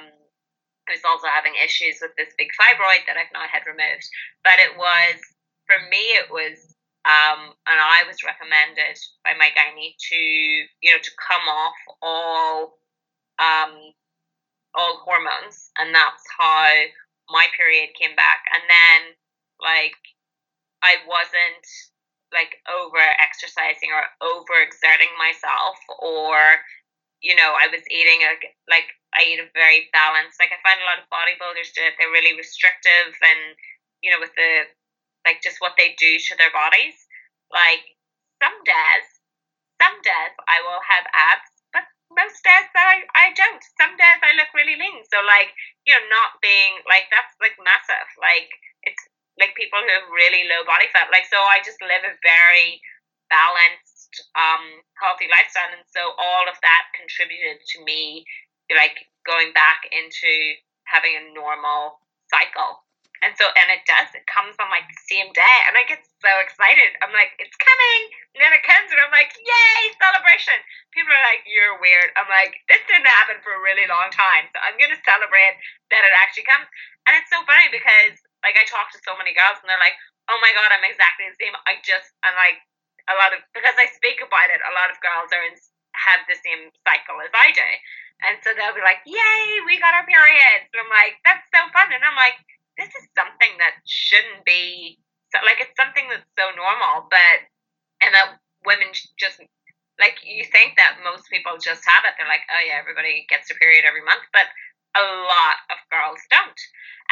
[0.86, 4.05] I was also having issues with this big fibroid that I've not had removed.
[4.43, 5.17] But it was
[5.65, 11.01] for me, it was, um, and I was recommended by my gynae to you know
[11.01, 12.78] to come off all
[13.41, 13.73] um,
[14.78, 16.69] all hormones, and that's how
[17.30, 18.45] my period came back.
[18.53, 19.01] And then
[19.59, 19.97] like
[20.84, 21.65] I wasn't
[22.36, 26.59] like over exercising or over exerting myself or
[27.23, 28.36] you know I was eating a
[28.67, 31.95] like I eat a very balanced like I find a lot of bodybuilders do it
[31.95, 33.55] they're really restrictive and
[34.03, 34.67] you know with the
[35.23, 36.99] like just what they do to their bodies
[37.47, 37.95] like
[38.43, 39.07] some days
[39.80, 43.61] some days I will have abs but most days I, I don't.
[43.75, 45.03] Some days I look really lean.
[45.11, 45.51] So like,
[45.84, 48.09] you know, not being like that's like massive.
[48.15, 48.47] Like
[48.88, 49.03] it's
[49.38, 51.13] like people who have really low body fat.
[51.13, 52.81] Like so I just live a very
[53.29, 58.25] balanced um, healthy lifestyle, and so all of that contributed to me
[58.73, 60.57] like going back into
[60.88, 61.99] having a normal
[62.31, 62.83] cycle.
[63.25, 65.57] And so, and it does, it comes on like the same day.
[65.65, 66.93] And I get so excited.
[67.01, 68.01] I'm like, it's coming.
[68.38, 70.53] And then it comes and I'm like, yay, celebration.
[70.93, 72.13] People are like, you're weird.
[72.13, 74.45] I'm like, this didn't happen for a really long time.
[74.53, 75.57] So I'm to celebrate
[75.89, 76.69] that it actually comes.
[77.09, 79.97] And it's so funny because like I talk to so many girls and they're like,
[80.29, 81.55] oh my God, I'm exactly the same.
[81.65, 82.59] I just, I'm like,
[83.07, 85.55] a lot of, because I speak about it, a lot of girls are in,
[85.95, 87.69] have the same cycle as I do.
[88.27, 90.67] And so they'll be like, yay, we got our periods.
[90.73, 91.93] And I'm like, that's so fun.
[91.93, 92.35] And I'm like,
[92.75, 94.99] this is something that shouldn't be,
[95.33, 97.38] so, like, it's something that's so normal, but,
[97.99, 99.41] and that women just,
[99.97, 102.13] like, you think that most people just have it.
[102.15, 104.21] They're like, oh yeah, everybody gets a period every month.
[104.29, 104.45] But
[104.98, 106.62] a lot of girls don't.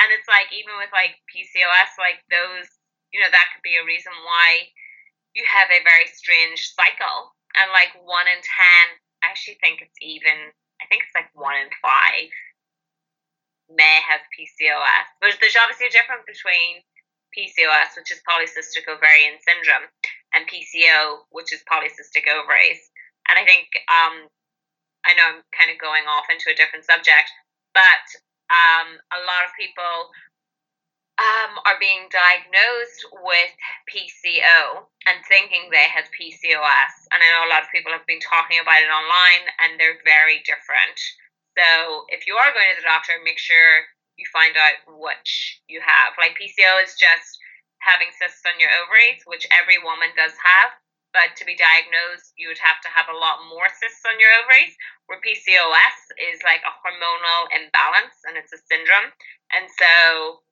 [0.02, 2.68] And it's like, even with like PCOS, like those,
[3.14, 4.74] you know, that could be a reason why
[5.38, 7.32] you have a very strange cycle.
[7.56, 8.44] And like one in 10,
[9.24, 12.30] I actually think it's even I think it's like one in five
[13.72, 15.08] may have PCOS.
[15.22, 16.84] But there's obviously a difference between
[17.34, 19.90] PCOS, which is polycystic ovarian syndrome,
[20.34, 22.80] and PCO, which is polycystic ovaries.
[23.28, 24.30] And I think um,
[25.04, 27.34] I know I'm kind of going off into a different subject,
[27.76, 28.08] but
[28.50, 30.10] um, a lot of people
[31.16, 33.52] um, are being diagnosed with
[33.88, 36.94] PCO and thinking they have PCOS.
[37.12, 40.00] And I know a lot of people have been talking about it online, and they're
[40.04, 41.00] very different.
[41.56, 43.88] So if you are going to the doctor, make sure
[44.20, 46.20] you find out which you have.
[46.20, 47.40] Like PCO is just
[47.80, 50.76] having cysts on your ovaries, which every woman does have.
[51.16, 54.36] But to be diagnosed, you would have to have a lot more cysts on your
[54.44, 54.76] ovaries.
[55.08, 59.16] Where PCOS is like a hormonal imbalance and it's a syndrome.
[59.56, 60.44] And so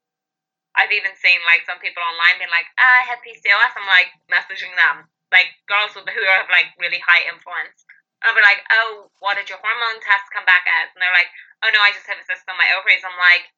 [0.79, 3.75] I've even seen like some people online being like, ah, I have PCOS.
[3.75, 7.83] I'm like messaging them, like girls with, who have like really high influence.
[8.23, 10.95] And I'll be like, oh, what did your hormone test come back as?
[10.95, 11.27] And they're like,
[11.59, 13.03] oh no, I just have a cyst on my ovaries.
[13.03, 13.51] I'm like,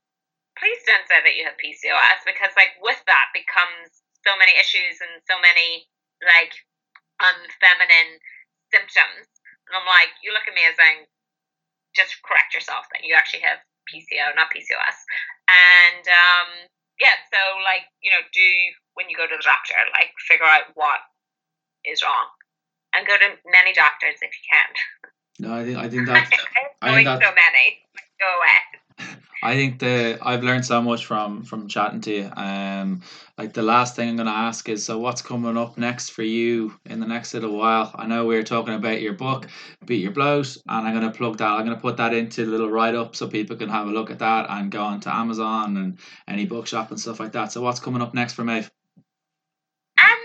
[0.57, 4.97] please don't say that you have PCOS because like with that becomes so many issues
[5.05, 5.85] and so many
[6.25, 6.55] like
[7.21, 8.19] unfeminine
[8.71, 9.27] symptoms.
[9.69, 11.09] And I'm like, you look at me as saying,
[11.95, 14.97] just correct yourself that you actually have PCO, not PCOS.
[15.47, 16.49] And um,
[16.99, 18.47] yeah, so like, you know, do
[18.95, 20.99] when you go to the doctor, like figure out what
[21.85, 22.27] is wrong.
[22.93, 24.69] And go to many doctors if you can.
[25.39, 26.31] No, I think I think that
[26.81, 27.79] I think that so many.
[28.19, 29.17] Go away.
[29.43, 32.31] I think the I've learned so much from from chatting to you.
[32.35, 33.01] Um,
[33.37, 36.23] like the last thing I'm going to ask is, so what's coming up next for
[36.23, 37.91] you in the next little while?
[37.93, 39.47] I know we are talking about your book,
[39.85, 41.51] Beat Your Bloat, and I'm going to plug that.
[41.51, 43.91] I'm going to put that into a little write up so people can have a
[43.91, 47.51] look at that and go on to Amazon and any bookshop and stuff like that.
[47.51, 48.71] So what's coming up next for Maeve?
[49.99, 50.23] Um,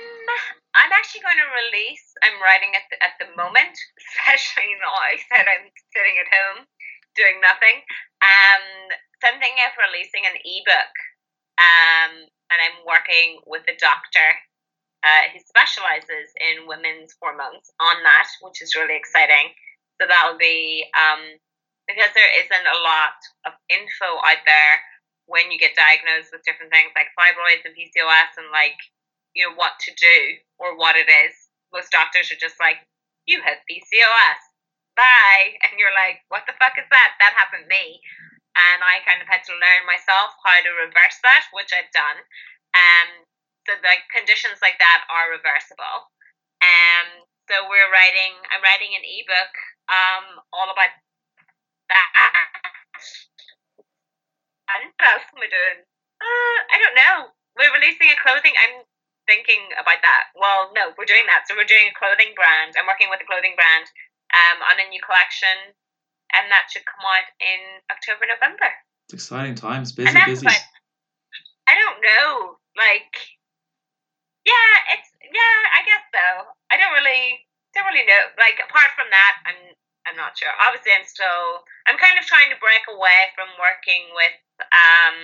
[0.78, 2.14] I'm actually going to release.
[2.22, 6.66] I'm writing at the, at the moment, especially now I said I'm sitting at home
[7.16, 7.82] doing nothing.
[8.22, 10.94] Um, something of releasing an ebook,
[11.58, 14.28] um, and I'm working with a doctor
[15.06, 19.54] uh, who specializes in women's hormones on that, which is really exciting.
[19.96, 21.40] So that'll be um,
[21.88, 24.74] because there isn't a lot of info out there
[25.30, 28.76] when you get diagnosed with different things like fibroids and PCOS and like
[29.32, 30.18] you know what to do
[30.58, 31.32] or what it is.
[31.70, 32.82] Most doctors are just like,
[33.30, 34.40] you have PCOS,
[34.98, 37.14] bye, and you're like, what the fuck is that?
[37.22, 38.02] That happened to me
[38.60, 42.18] and I kind of had to learn myself how to reverse that, which I've done.
[42.76, 43.08] Um,
[43.64, 46.12] so the conditions like that are reversible.
[46.60, 48.36] Um, so we're writing.
[48.52, 49.52] I'm writing an ebook
[49.88, 50.92] um, all about
[51.88, 52.10] that.
[54.70, 55.78] And what else am I doing?
[56.22, 57.16] Uh, I don't know.
[57.58, 58.54] We're releasing a clothing.
[58.54, 58.86] I'm
[59.26, 60.30] thinking about that.
[60.38, 61.50] Well, no, we're doing that.
[61.50, 62.78] So we're doing a clothing brand.
[62.78, 63.90] I'm working with a clothing brand
[64.30, 65.74] um, on a new collection
[66.36, 67.60] and that should come out in
[67.90, 68.70] October, November.
[69.06, 70.46] It's exciting times, busy, busy.
[70.46, 70.62] Like,
[71.66, 73.14] I don't know, like,
[74.46, 76.26] yeah, it's yeah, I guess so.
[76.70, 77.38] I don't really,
[77.74, 78.34] don't really know.
[78.38, 79.60] Like, apart from that, I'm,
[80.06, 80.50] I'm not sure.
[80.58, 84.38] Obviously, I'm still, I'm kind of trying to break away from working with,
[84.74, 85.16] um,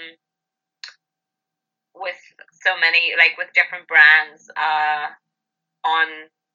[1.99, 2.21] with
[2.63, 5.11] so many, like, with different brands, uh,
[5.83, 6.07] on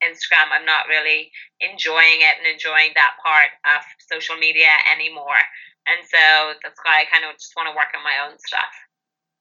[0.04, 3.82] Instagram, I'm not really enjoying it and enjoying that part of
[4.12, 5.42] social media anymore.
[5.88, 8.74] And so that's why I kind of just want to work on my own stuff.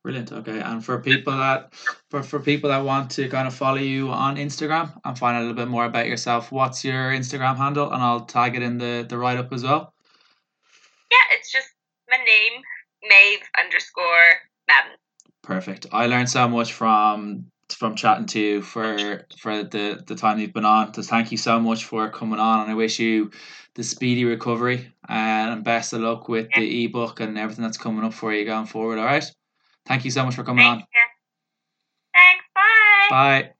[0.02, 0.32] Brilliant.
[0.32, 0.61] Okay.
[0.61, 1.74] And for people that
[2.08, 5.40] for, for people that want to kind of follow you on Instagram and find out
[5.40, 7.92] a little bit more about yourself, what's your Instagram handle?
[7.92, 9.92] And I'll tag it in the, the write up as well.
[11.11, 11.68] Yeah, it's just
[12.08, 12.62] my name,
[13.02, 14.96] Maeve underscore Madden.
[15.42, 15.86] Perfect.
[15.92, 20.52] I learned so much from from chatting to you for for the the time you've
[20.52, 20.94] been on.
[20.94, 23.30] So thank you so much for coming on, and I wish you
[23.74, 28.14] the speedy recovery and best of luck with the ebook and everything that's coming up
[28.14, 28.98] for you going forward.
[28.98, 29.24] All right.
[29.86, 30.78] Thank you so much for coming Thank on.
[30.78, 30.84] you.
[32.14, 32.44] Thanks.
[32.54, 33.06] Bye.
[33.10, 33.50] Bye.